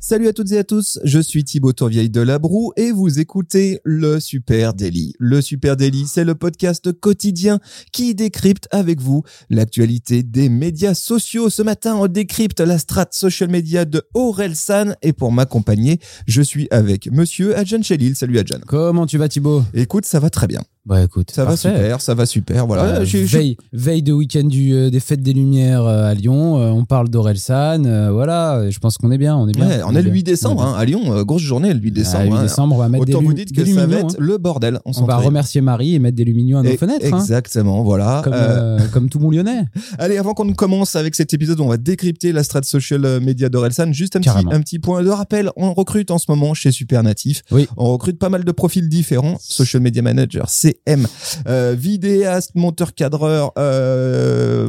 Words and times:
Salut 0.00 0.28
à 0.28 0.32
toutes 0.32 0.52
et 0.52 0.58
à 0.58 0.64
tous, 0.64 1.00
je 1.02 1.18
suis 1.18 1.42
Thibaut 1.42 1.72
Tourvieille 1.72 2.08
de 2.08 2.20
Labroue 2.20 2.72
et 2.76 2.92
vous 2.92 3.18
écoutez 3.18 3.80
le 3.82 4.20
Super 4.20 4.72
Daily. 4.72 5.12
Le 5.18 5.42
Super 5.42 5.76
Daily, 5.76 6.06
c'est 6.06 6.22
le 6.22 6.36
podcast 6.36 6.92
quotidien 6.92 7.58
qui 7.92 8.14
décrypte 8.14 8.68
avec 8.70 9.00
vous 9.00 9.24
l'actualité 9.50 10.22
des 10.22 10.48
médias 10.48 10.94
sociaux. 10.94 11.50
Ce 11.50 11.62
matin, 11.62 11.96
on 11.96 12.06
décrypte 12.06 12.60
la 12.60 12.78
strat 12.78 13.08
social 13.10 13.50
media 13.50 13.84
de 13.84 14.02
Orelsan 14.14 14.94
et 15.02 15.12
pour 15.12 15.32
m'accompagner, 15.32 15.98
je 16.28 16.42
suis 16.42 16.68
avec 16.70 17.10
monsieur 17.10 17.58
Adjan 17.58 17.82
Chelil. 17.82 18.14
Salut 18.14 18.38
Adjan. 18.38 18.60
Comment 18.68 19.04
tu 19.04 19.18
vas 19.18 19.28
Thibaut? 19.28 19.64
Écoute, 19.74 20.04
ça 20.06 20.20
va 20.20 20.30
très 20.30 20.46
bien. 20.46 20.62
Bah 20.88 21.02
écoute, 21.04 21.30
Ça 21.30 21.44
va 21.44 21.54
super, 21.54 22.00
ça 22.00 22.14
va 22.14 22.24
super. 22.24 22.66
Voilà. 22.66 22.84
Euh, 22.84 23.04
J'ai- 23.04 23.26
j'ai- 23.26 23.38
veille, 23.38 23.56
veille 23.74 24.02
de 24.02 24.12
week-end 24.14 24.44
du, 24.44 24.72
euh, 24.72 24.88
des 24.88 25.00
fêtes 25.00 25.22
des 25.22 25.34
Lumières 25.34 25.84
euh, 25.84 26.10
à 26.10 26.14
Lyon, 26.14 26.58
euh, 26.58 26.70
on 26.70 26.86
parle 26.86 27.10
d'Orelsan, 27.10 27.82
voilà, 28.10 28.70
je 28.70 28.78
pense 28.78 28.96
qu'on 28.96 29.10
est 29.10 29.18
bien, 29.18 29.36
on 29.36 29.46
est 29.48 29.52
bien. 29.52 29.68
Ouais, 29.68 29.80
on 29.86 29.94
est 29.94 30.00
le 30.00 30.10
8 30.10 30.22
bien. 30.22 30.32
décembre 30.32 30.62
hein, 30.62 30.74
à 30.78 30.84
Lyon, 30.86 31.22
grosse 31.24 31.42
journée 31.42 31.74
le 31.74 31.78
8 31.80 31.90
bien. 31.90 32.02
décembre. 32.04 32.18
Ah, 32.20 32.24
8 32.24 32.32
hein. 32.38 32.42
décembre, 32.42 32.74
on 32.76 32.78
va 32.78 32.88
mettre 32.88 33.02
Autant 33.02 33.20
des, 33.20 33.26
vous 33.26 33.32
dites 33.34 33.54
que 33.54 33.64
ça 33.66 33.86
va 33.86 33.96
être 33.98 34.04
hein. 34.14 34.16
le 34.18 34.38
bordel. 34.38 34.80
On, 34.86 34.92
va 35.04 35.18
remercier 35.18 35.60
Marie 35.60 35.94
et 35.94 35.98
mettre 35.98 36.16
des 36.16 36.24
lumignons 36.24 36.58
à 36.58 36.62
nos 36.62 36.70
Et- 36.70 36.78
fenêtres, 36.78 37.04
Exactement, 37.04 37.82
voilà. 37.82 38.22
comme, 38.24 38.88
comme 38.90 39.08
tout 39.10 39.18
bon 39.18 39.30
lyonnais. 39.30 39.64
Allez, 39.98 40.16
avant 40.16 40.32
qu'on 40.32 40.50
commence 40.54 40.96
avec 40.96 41.14
cet 41.14 41.34
épisode, 41.34 41.60
on 41.60 41.68
va 41.68 41.76
décrypter 41.76 42.32
la 42.32 42.42
strat 42.42 42.62
social 42.62 43.20
media 43.20 43.50
d'Orelsan. 43.50 43.92
Juste 43.92 44.16
un 44.16 44.20
petit, 44.20 44.30
un 44.30 44.60
petit 44.60 44.78
point 44.78 45.02
de 45.02 45.10
rappel. 45.10 45.50
On 45.56 45.74
recrute 45.74 46.10
en 46.10 46.16
ce 46.18 46.26
moment 46.30 46.54
chez 46.54 46.72
Supernatif. 46.72 47.42
Oui. 47.50 47.68
On 47.76 47.92
recrute 47.92 48.18
pas 48.18 48.30
mal 48.30 48.44
de 48.44 48.52
profils 48.52 48.88
différents. 48.88 49.36
Social 49.38 49.82
media 49.82 50.00
manager, 50.00 50.48
CM, 50.86 51.06
euh, 51.48 51.74
vidéaste, 51.78 52.52
monteur 52.54 52.94
cadreur, 52.94 53.52
euh, 53.58 54.68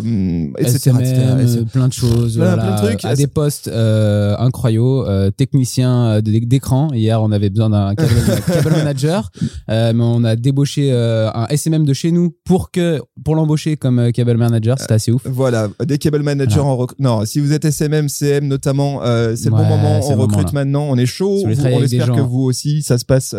etc. 0.57 0.77
SMM, 0.91 1.01
etc. 1.01 1.63
plein 1.71 1.87
de 1.87 1.93
choses, 1.93 2.35
Plein- 2.35 2.55
voilà, 2.55 2.63
plein 2.63 2.75
de 2.75 2.87
trucs. 2.87 3.05
à 3.05 3.15
des 3.15 3.27
postes 3.27 3.67
euh, 3.67 4.35
incroyables, 4.37 4.69
euh, 5.07 5.31
technicien 5.31 6.05
euh, 6.17 6.21
d'écran. 6.21 6.89
Hier, 6.93 7.21
on 7.21 7.31
avait 7.31 7.49
besoin 7.49 7.69
d'un 7.69 7.95
cable, 7.95 8.09
cable 8.53 8.71
manager, 8.75 9.29
mais 9.67 9.93
on 9.99 10.23
a 10.23 10.35
débauché 10.35 10.91
un 10.91 11.47
SMM 11.49 11.85
de 11.85 11.93
chez 11.93 12.11
nous 12.11 12.35
pour 12.45 12.71
que 12.71 13.01
pour 13.23 13.35
l'embaucher 13.35 13.77
comme 13.77 14.11
cable 14.11 14.37
manager. 14.37 14.77
C'était 14.79 14.93
assez 14.93 15.11
ouf. 15.11 15.21
Voilà, 15.25 15.67
des 15.85 15.97
cable 15.97 16.21
managers 16.23 16.55
Voilà. 16.55 16.69
en 16.69 16.77
rec- 16.77 16.99
Non, 16.99 17.25
si 17.25 17.39
vous 17.39 17.53
êtes 17.53 17.65
SMM, 17.65 18.09
CM 18.09 18.47
notamment, 18.47 19.01
c'est 19.35 19.45
le 19.45 19.51
bon 19.51 19.63
moment. 19.65 19.99
On 20.03 20.09
moment, 20.11 20.23
recrute 20.23 20.53
maintenant, 20.53 20.85
on 20.89 20.97
est 20.97 21.05
chaud. 21.05 21.39
Si 21.39 21.45
vous 21.45 21.65
on 21.65 21.81
espère 21.83 22.07
que 22.11 22.17
gens. 22.17 22.27
vous 22.27 22.41
aussi, 22.43 22.81
ça 22.81 22.97
se 22.97 23.05
passe 23.05 23.35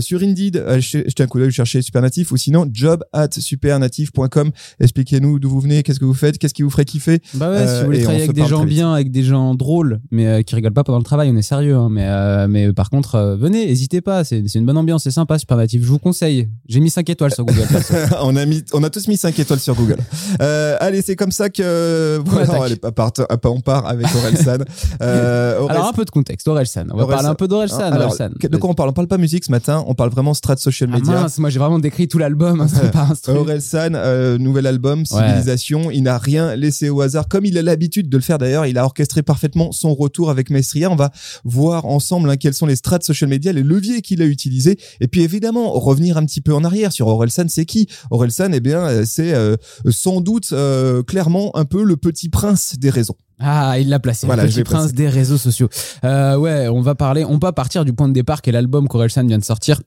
sur 0.00 0.22
Indeed. 0.22 0.64
Jetez 0.78 1.22
un 1.22 1.26
coup 1.26 1.38
d'œil, 1.38 1.50
cherchez 1.50 1.69
Supernatif 1.80 2.32
ou 2.32 2.36
sinon 2.36 2.66
job 2.72 3.02
at 3.12 3.28
supernatif.com. 3.32 4.50
Expliquez-nous 4.80 5.38
d'où 5.38 5.48
vous 5.50 5.60
venez, 5.60 5.82
qu'est-ce 5.82 6.00
que 6.00 6.04
vous 6.04 6.14
faites, 6.14 6.38
qu'est-ce 6.38 6.54
qui 6.54 6.62
vous 6.62 6.70
ferait 6.70 6.84
kiffer. 6.84 7.20
Bah 7.34 7.50
ouais, 7.50 7.56
Euh, 7.58 7.74
si 7.74 7.80
vous 7.80 7.86
voulez 7.86 7.98
on 8.00 8.02
travailler 8.02 8.24
avec 8.24 8.34
des 8.36 8.46
gens 8.46 8.64
bien, 8.64 8.92
avec 8.92 9.10
des 9.10 9.22
gens 9.22 9.54
drôles, 9.54 10.00
mais 10.10 10.26
euh, 10.26 10.42
qui 10.42 10.54
rigolent 10.54 10.72
pas 10.74 10.84
pendant 10.84 10.98
le 10.98 11.04
travail, 11.04 11.30
on 11.32 11.36
est 11.36 11.42
sérieux. 11.42 11.76
hein, 11.76 11.88
mais, 11.90 12.04
euh, 12.06 12.46
mais 12.48 12.72
par 12.72 12.90
contre, 12.90 13.14
euh, 13.14 13.36
venez, 13.36 13.66
n'hésitez 13.66 14.00
pas. 14.00 14.24
C'est 14.24 14.40
une 14.54 14.66
bonne 14.66 14.76
ambiance, 14.78 15.04
c'est 15.04 15.10
sympa, 15.10 15.38
Supernatif. 15.38 15.82
Je 15.82 15.88
vous 15.88 15.98
conseille. 15.98 16.48
J'ai 16.68 16.80
mis 16.80 16.90
5 16.90 17.08
étoiles 17.10 17.32
sur 17.32 17.44
Google. 17.44 17.66
on 18.22 18.36
a 18.36 18.46
mis, 18.46 18.62
on 18.72 18.82
a 18.82 18.90
tous 18.90 19.06
mis 19.08 19.16
5 19.16 19.38
étoiles 19.38 19.60
sur 19.60 19.74
Google. 19.74 19.96
Euh, 20.42 20.76
allez, 20.80 21.02
c'est 21.02 21.16
comme 21.16 21.32
ça 21.32 21.50
que 21.50 22.20
voilà, 22.24 22.42
attaque. 22.42 22.62
allez, 22.62 22.76
part- 22.76 23.12
on 23.44 23.60
part 23.60 23.86
avec 23.86 24.06
Orelsan. 24.14 24.58
Euh, 25.02 25.58
Orelsan- 25.60 25.70
Alors 25.70 25.86
un 25.88 25.92
peu 25.92 26.04
de 26.04 26.10
contexte, 26.10 26.46
Orelsan. 26.48 26.86
On 26.92 26.96
va 26.96 27.06
parler 27.06 27.28
un 27.28 27.34
peu 27.34 27.48
d'Orelsan. 27.48 27.78
Alors, 27.80 28.08
Orelsan. 28.08 28.30
de 28.42 28.56
quoi 28.56 28.70
on 28.70 28.74
parle? 28.74 28.90
On 28.90 28.92
parle 28.92 29.06
pas 29.08 29.18
musique 29.18 29.44
ce 29.44 29.50
matin, 29.50 29.84
on 29.86 29.94
parle 29.94 30.10
vraiment 30.10 30.34
strat 30.34 30.56
social 30.56 30.90
Ah 30.92 30.96
media. 30.96 31.12
mince, 31.22 31.38
moi 31.38 31.48
j'ai 31.50 31.58
vraiment 31.60 31.78
décrit 31.78 32.08
tout 32.08 32.18
l'album, 32.18 32.60
hein, 32.60 32.66
un 32.94 33.14
truc. 33.14 33.36
Orelsan, 33.36 33.94
euh, 33.94 34.38
nouvel 34.38 34.66
album, 34.66 35.06
Civilisation. 35.06 35.90
Il 35.90 36.02
n'a 36.02 36.18
rien 36.18 36.56
laissé 36.56 36.88
au 36.88 37.00
hasard, 37.00 37.28
comme 37.28 37.44
il 37.44 37.56
a 37.58 37.62
l'habitude 37.62 38.08
de 38.08 38.16
le 38.16 38.22
faire 38.22 38.38
d'ailleurs. 38.38 38.66
Il 38.66 38.78
a 38.78 38.84
orchestré 38.84 39.22
parfaitement 39.22 39.72
son 39.72 39.94
retour 39.94 40.30
avec 40.30 40.50
Maestria. 40.50 40.90
On 40.90 40.96
va 40.96 41.10
voir 41.44 41.86
ensemble 41.86 42.30
hein, 42.30 42.36
quels 42.36 42.54
sont 42.54 42.66
les 42.66 42.76
strats 42.76 43.00
social 43.00 43.30
media, 43.30 43.52
les 43.52 43.62
leviers 43.62 44.02
qu'il 44.02 44.22
a 44.22 44.24
utilisés. 44.24 44.78
Et 45.00 45.08
puis 45.08 45.22
évidemment, 45.22 45.72
revenir 45.72 46.16
un 46.16 46.24
petit 46.24 46.40
peu 46.40 46.54
en 46.54 46.64
arrière 46.64 46.92
sur 46.92 47.06
Orelsan, 47.06 47.48
c'est 47.48 47.66
qui? 47.66 47.86
Orelsan, 48.10 48.52
eh 48.52 48.60
bien, 48.60 48.80
euh, 48.80 49.04
c'est 49.06 49.32
euh, 49.34 49.56
sans 49.88 50.20
doute 50.20 50.50
euh, 50.52 51.02
clairement 51.02 51.56
un 51.56 51.64
peu 51.64 51.82
le 51.82 51.96
petit 51.96 52.28
prince 52.28 52.76
des 52.78 52.90
réseaux. 52.90 53.16
Ah, 53.40 53.78
il 53.78 53.88
l'a 53.88 53.98
placé. 53.98 54.26
Voilà, 54.26 54.44
le 54.44 54.50
petit 54.50 54.64
prince 54.64 54.92
des 54.92 55.08
réseaux 55.08 55.38
sociaux. 55.38 55.68
Euh, 56.04 56.36
ouais, 56.36 56.68
on 56.68 56.82
va 56.82 56.94
parler, 56.94 57.24
on 57.24 57.38
va 57.38 57.52
partir 57.52 57.84
du 57.84 57.92
point 57.92 58.08
de 58.08 58.12
départ 58.12 58.42
qui 58.42 58.50
est 58.50 58.52
l'album 58.52 58.86
qu'Orelsan 58.86 59.26
vient 59.26 59.38
de 59.38 59.44
sortir. 59.44 59.80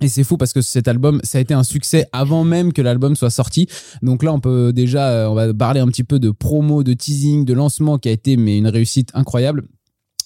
Et 0.00 0.08
c'est 0.08 0.24
fou 0.24 0.36
parce 0.36 0.52
que 0.52 0.60
cet 0.60 0.88
album, 0.88 1.20
ça 1.22 1.38
a 1.38 1.40
été 1.40 1.54
un 1.54 1.62
succès 1.62 2.06
avant 2.12 2.44
même 2.44 2.72
que 2.72 2.82
l'album 2.82 3.16
soit 3.16 3.30
sorti. 3.30 3.66
Donc 4.02 4.22
là, 4.22 4.32
on 4.32 4.40
peut 4.40 4.72
déjà, 4.72 5.10
euh, 5.10 5.28
on 5.28 5.34
va 5.34 5.52
parler 5.52 5.80
un 5.80 5.86
petit 5.86 6.04
peu 6.04 6.18
de 6.18 6.30
promo, 6.30 6.82
de 6.82 6.92
teasing, 6.92 7.44
de 7.44 7.52
lancement 7.52 7.98
qui 7.98 8.08
a 8.08 8.12
été 8.12 8.36
mais 8.36 8.58
une 8.58 8.68
réussite 8.68 9.10
incroyable. 9.14 9.64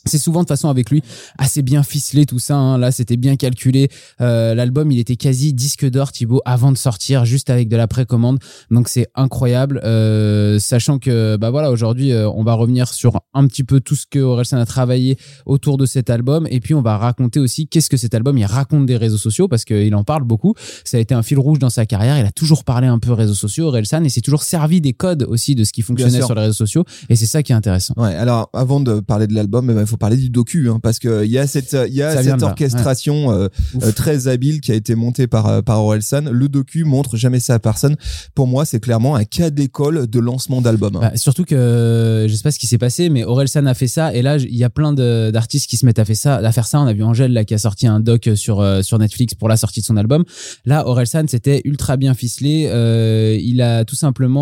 C'est 0.06 0.18
souvent 0.18 0.42
de 0.42 0.48
façon 0.48 0.68
avec 0.68 0.90
lui 0.90 1.02
assez 1.38 1.62
bien 1.62 1.82
ficelé 1.82 2.26
tout 2.26 2.38
ça. 2.38 2.56
hein. 2.56 2.78
Là, 2.78 2.92
c'était 2.92 3.16
bien 3.16 3.36
calculé. 3.36 3.88
Euh, 4.20 4.54
L'album, 4.54 4.90
il 4.92 4.98
était 4.98 5.16
quasi 5.16 5.52
disque 5.52 5.88
d'or, 5.88 6.12
Thibaut, 6.12 6.40
avant 6.44 6.72
de 6.72 6.76
sortir, 6.78 7.24
juste 7.24 7.50
avec 7.50 7.68
de 7.68 7.76
la 7.76 7.86
précommande. 7.88 8.38
Donc 8.70 8.88
c'est 8.88 9.06
incroyable, 9.14 9.80
Euh, 9.84 10.58
sachant 10.58 10.98
que 10.98 11.36
bah 11.36 11.50
voilà, 11.50 11.70
aujourd'hui, 11.70 12.12
euh, 12.12 12.28
on 12.30 12.42
va 12.44 12.54
revenir 12.54 12.88
sur 12.92 13.20
un 13.34 13.46
petit 13.46 13.64
peu 13.64 13.80
tout 13.80 13.94
ce 13.96 14.04
que 14.08 14.18
Orelsan 14.18 14.58
a 14.58 14.66
travaillé 14.66 15.16
autour 15.44 15.76
de 15.76 15.86
cet 15.86 16.10
album, 16.10 16.46
et 16.50 16.60
puis 16.60 16.74
on 16.74 16.82
va 16.82 16.96
raconter 16.98 17.40
aussi 17.40 17.66
qu'est-ce 17.68 17.90
que 17.90 17.96
cet 17.96 18.14
album 18.14 18.36
il 18.38 18.44
raconte 18.46 18.86
des 18.86 18.96
réseaux 18.96 19.16
sociaux 19.18 19.48
parce 19.48 19.64
qu'il 19.64 19.94
en 19.94 20.04
parle 20.04 20.24
beaucoup. 20.24 20.54
Ça 20.84 20.96
a 20.96 21.00
été 21.00 21.14
un 21.14 21.22
fil 21.22 21.38
rouge 21.38 21.58
dans 21.58 21.70
sa 21.70 21.86
carrière. 21.86 22.18
Il 22.18 22.26
a 22.26 22.32
toujours 22.32 22.64
parlé 22.64 22.86
un 22.86 22.98
peu 22.98 23.12
réseaux 23.12 23.34
sociaux, 23.34 23.66
Orelsan, 23.66 24.04
et 24.04 24.08
s'est 24.08 24.20
toujours 24.20 24.42
servi 24.42 24.80
des 24.80 24.92
codes 24.92 25.24
aussi 25.28 25.54
de 25.54 25.64
ce 25.64 25.72
qui 25.72 25.82
fonctionnait 25.82 26.20
sur 26.22 26.34
les 26.34 26.42
réseaux 26.42 26.52
sociaux. 26.52 26.84
Et 27.08 27.16
c'est 27.16 27.26
ça 27.26 27.42
qui 27.42 27.52
est 27.52 27.56
intéressant. 27.56 27.94
Ouais, 27.96 28.14
alors 28.14 28.50
avant 28.52 28.80
de 28.80 29.00
parler 29.00 29.26
de 29.26 29.34
l'album, 29.34 29.68
eh 29.70 29.74
ben, 29.74 29.80
il 29.82 29.86
faut 29.86 29.95
parler 29.96 30.16
du 30.16 30.30
docu, 30.30 30.68
hein, 30.68 30.80
parce 30.82 30.98
que 30.98 31.24
il 31.24 31.30
y 31.30 31.38
a 31.38 31.46
cette, 31.46 31.76
il 31.88 31.94
y 31.94 32.02
a 32.02 32.22
cette 32.22 32.42
orchestration 32.42 33.32
euh, 33.32 33.48
euh, 33.82 33.92
très 33.92 34.28
habile 34.28 34.60
qui 34.60 34.72
a 34.72 34.74
été 34.74 34.94
montée 34.94 35.26
par 35.26 35.46
euh, 35.46 35.62
par 35.62 35.82
Orelsan. 35.82 36.30
Le 36.30 36.48
docu 36.48 36.84
montre 36.84 37.16
jamais 37.16 37.40
ça 37.40 37.54
à 37.54 37.58
personne. 37.58 37.96
Pour 38.34 38.46
moi, 38.46 38.64
c'est 38.64 38.80
clairement 38.80 39.16
un 39.16 39.24
cas 39.24 39.50
d'école 39.50 40.06
de 40.06 40.18
lancement 40.18 40.60
d'album. 40.60 40.98
Bah, 41.00 41.16
surtout 41.16 41.44
que 41.44 42.26
je 42.28 42.34
sais 42.34 42.42
pas 42.42 42.50
ce 42.50 42.58
qui 42.58 42.66
s'est 42.66 42.78
passé, 42.78 43.08
mais 43.08 43.24
Orelsan 43.24 43.66
a 43.66 43.74
fait 43.74 43.88
ça 43.88 44.14
et 44.14 44.22
là 44.22 44.36
il 44.36 44.56
y 44.56 44.64
a 44.64 44.70
plein 44.70 44.92
d'artistes 44.92 45.68
qui 45.68 45.76
se 45.76 45.86
mettent 45.86 45.98
à 45.98 46.04
faire 46.04 46.16
ça. 46.16 46.36
À 46.36 46.52
faire 46.52 46.66
ça, 46.66 46.80
on 46.80 46.86
a 46.86 46.92
vu 46.92 47.02
Angèle 47.02 47.32
là 47.32 47.44
qui 47.44 47.54
a 47.54 47.58
sorti 47.58 47.86
un 47.86 48.00
doc 48.00 48.30
sur 48.34 48.60
euh, 48.60 48.82
sur 48.82 48.98
Netflix 48.98 49.34
pour 49.34 49.48
la 49.48 49.56
sortie 49.56 49.80
de 49.80 49.86
son 49.86 49.96
album. 49.96 50.24
Là, 50.64 50.86
Orelsan 50.86 51.24
c'était 51.28 51.62
ultra 51.64 51.96
bien 51.96 52.14
ficelé. 52.14 52.68
Euh, 52.68 53.38
il 53.40 53.62
a 53.62 53.84
tout 53.84 53.96
simplement, 53.96 54.36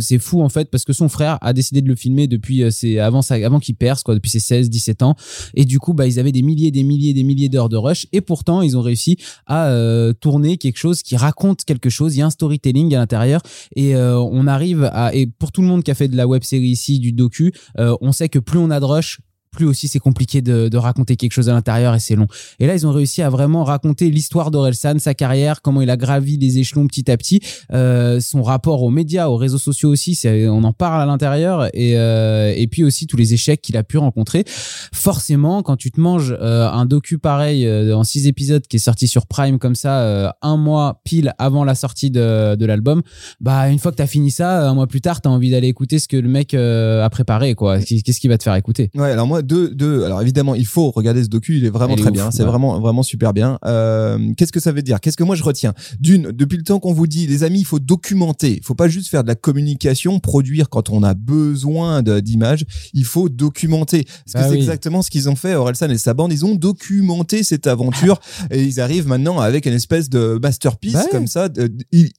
c'est 0.00 0.18
fou 0.18 0.42
en 0.42 0.48
fait 0.48 0.70
parce 0.70 0.84
que 0.84 0.92
son 0.92 1.08
frère 1.08 1.38
a 1.40 1.52
décidé 1.52 1.82
de 1.82 1.88
le 1.88 1.96
filmer 1.96 2.26
depuis 2.26 2.64
c'est 2.70 2.98
avant 2.98 3.22
ça, 3.22 3.34
avant 3.34 3.60
qu'il 3.60 3.74
perce 3.74 4.02
quoi, 4.02 4.14
depuis 4.14 4.30
ses 4.30 4.40
16, 4.40 4.65
17 4.68 5.02
ans. 5.02 5.16
Et 5.54 5.64
du 5.64 5.78
coup, 5.78 5.94
bah 5.94 6.06
ils 6.06 6.18
avaient 6.18 6.32
des 6.32 6.42
milliers, 6.42 6.70
des 6.70 6.82
milliers, 6.82 7.14
des 7.14 7.22
milliers 7.22 7.48
d'heures 7.48 7.68
de 7.68 7.76
rush 7.76 8.06
et 8.12 8.20
pourtant 8.20 8.62
ils 8.62 8.76
ont 8.76 8.82
réussi 8.82 9.16
à 9.46 9.68
euh, 9.68 10.12
tourner 10.12 10.56
quelque 10.56 10.78
chose 10.78 11.02
qui 11.02 11.16
raconte 11.16 11.64
quelque 11.64 11.90
chose. 11.90 12.16
Il 12.16 12.20
y 12.20 12.22
a 12.22 12.26
un 12.26 12.30
storytelling 12.30 12.94
à 12.94 12.98
l'intérieur 12.98 13.40
et 13.74 13.94
euh, 13.96 14.18
on 14.18 14.46
arrive 14.46 14.84
à 14.92 15.14
et 15.14 15.26
pour 15.26 15.52
tout 15.52 15.62
le 15.62 15.68
monde 15.68 15.82
qui 15.82 15.90
a 15.90 15.94
fait 15.94 16.08
de 16.08 16.16
la 16.16 16.26
web 16.26 16.42
série 16.42 16.68
ici 16.68 16.98
du 16.98 17.12
docu 17.12 17.52
euh, 17.78 17.96
on 18.00 18.12
sait 18.12 18.28
que 18.28 18.38
plus 18.38 18.58
on 18.58 18.70
a 18.70 18.80
de 18.80 18.84
rush 18.84 19.20
plus 19.56 19.66
aussi 19.66 19.88
c'est 19.88 19.98
compliqué 19.98 20.42
de, 20.42 20.76
raconter 20.76 21.16
quelque 21.16 21.32
chose 21.32 21.48
à 21.48 21.54
l'intérieur 21.54 21.94
et 21.94 21.98
c'est 21.98 22.16
long. 22.16 22.26
Et 22.60 22.66
là, 22.66 22.74
ils 22.74 22.86
ont 22.86 22.92
réussi 22.92 23.22
à 23.22 23.30
vraiment 23.30 23.64
raconter 23.64 24.10
l'histoire 24.10 24.50
d'Orelsan, 24.50 24.98
sa 24.98 25.14
carrière, 25.14 25.62
comment 25.62 25.80
il 25.80 25.88
a 25.88 25.96
gravi 25.96 26.36
les 26.36 26.58
échelons 26.58 26.86
petit 26.86 27.10
à 27.10 27.16
petit, 27.16 27.40
euh, 27.72 28.20
son 28.20 28.42
rapport 28.42 28.82
aux 28.82 28.90
médias, 28.90 29.28
aux 29.28 29.36
réseaux 29.36 29.58
sociaux 29.58 29.88
aussi, 29.88 30.20
on 30.26 30.62
en 30.64 30.74
parle 30.74 31.00
à 31.00 31.06
l'intérieur 31.06 31.68
et, 31.72 31.96
euh, 31.96 32.52
et 32.54 32.66
puis 32.66 32.84
aussi 32.84 33.06
tous 33.06 33.16
les 33.16 33.32
échecs 33.32 33.62
qu'il 33.62 33.78
a 33.78 33.82
pu 33.82 33.96
rencontrer. 33.96 34.44
Forcément, 34.46 35.62
quand 35.62 35.76
tu 35.76 35.90
te 35.90 35.98
manges 35.98 36.36
euh, 36.38 36.68
un 36.68 36.84
docu 36.84 37.18
pareil 37.18 37.66
en 37.92 38.04
six 38.04 38.26
épisodes 38.26 38.66
qui 38.66 38.76
est 38.76 38.80
sorti 38.80 39.08
sur 39.08 39.26
Prime 39.26 39.58
comme 39.58 39.74
ça, 39.74 40.36
un 40.42 40.56
mois 40.58 41.00
pile 41.04 41.32
avant 41.38 41.64
la 41.64 41.74
sortie 41.74 42.10
de, 42.10 42.64
l'album, 42.66 43.02
bah 43.40 43.70
une 43.70 43.78
fois 43.78 43.92
que 43.92 43.96
t'as 43.96 44.06
fini 44.06 44.30
ça, 44.30 44.68
un 44.68 44.74
mois 44.74 44.86
plus 44.86 45.00
tard, 45.00 45.22
t'as 45.22 45.30
envie 45.30 45.50
d'aller 45.50 45.68
écouter 45.68 45.98
ce 45.98 46.06
que 46.06 46.18
le 46.18 46.28
mec 46.28 46.52
a 46.52 47.08
préparé, 47.08 47.54
quoi. 47.54 47.78
Qu'est-ce 47.80 48.20
qui 48.20 48.28
va 48.28 48.36
te 48.36 48.42
faire 48.42 48.54
écouter? 48.56 48.90
Ouais, 48.94 49.12
alors 49.12 49.26
moi, 49.26 49.42
deux, 49.46 49.74
deux. 49.74 50.04
Alors 50.04 50.20
évidemment, 50.22 50.54
il 50.54 50.66
faut 50.66 50.90
regarder 50.90 51.22
ce 51.24 51.28
docu. 51.28 51.56
Il 51.56 51.64
est 51.64 51.70
vraiment 51.70 51.94
Il 51.94 52.00
est 52.00 52.02
très 52.02 52.10
ouf, 52.10 52.14
bien. 52.14 52.30
C'est 52.30 52.42
ouais. 52.42 52.48
vraiment, 52.48 52.78
vraiment 52.80 53.02
super 53.02 53.32
bien. 53.32 53.58
Euh, 53.64 54.18
Qu'est-ce 54.36 54.52
que 54.52 54.60
ça 54.60 54.72
veut 54.72 54.82
dire? 54.82 55.00
Qu'est-ce 55.00 55.16
que 55.16 55.24
moi 55.24 55.36
je 55.36 55.42
retiens? 55.42 55.72
D'une, 56.00 56.32
depuis 56.32 56.56
le 56.58 56.64
temps 56.64 56.78
qu'on 56.80 56.92
vous 56.92 57.06
dit, 57.06 57.26
les 57.26 57.42
amis, 57.44 57.60
il 57.60 57.64
faut 57.64 57.78
documenter. 57.78 58.56
Il 58.58 58.62
faut 58.64 58.74
pas 58.74 58.88
juste 58.88 59.08
faire 59.08 59.22
de 59.22 59.28
la 59.28 59.34
communication, 59.34 60.18
produire 60.20 60.68
quand 60.68 60.90
on 60.90 61.02
a 61.02 61.14
besoin 61.14 62.02
d'images. 62.02 62.64
Il 62.92 63.04
faut 63.04 63.28
documenter. 63.28 64.04
Parce 64.04 64.32
que 64.32 64.38
Bah 64.38 64.48
c'est 64.50 64.56
exactement 64.58 65.02
ce 65.02 65.10
qu'ils 65.10 65.28
ont 65.28 65.36
fait. 65.36 65.54
Orelsan 65.54 65.88
et 65.90 65.98
sa 65.98 66.14
bande, 66.14 66.32
ils 66.32 66.44
ont 66.44 66.54
documenté 66.54 67.42
cette 67.42 67.66
aventure 67.66 68.18
et 68.50 68.62
ils 68.62 68.80
arrivent 68.80 69.06
maintenant 69.08 69.40
avec 69.40 69.66
une 69.66 69.72
espèce 69.74 70.08
de 70.10 70.38
masterpiece 70.42 70.92
Bah 70.94 71.02
ouais. 71.04 71.08
comme 71.10 71.26
ça. 71.26 71.48
Et, 71.92 71.98
et- 72.02 72.12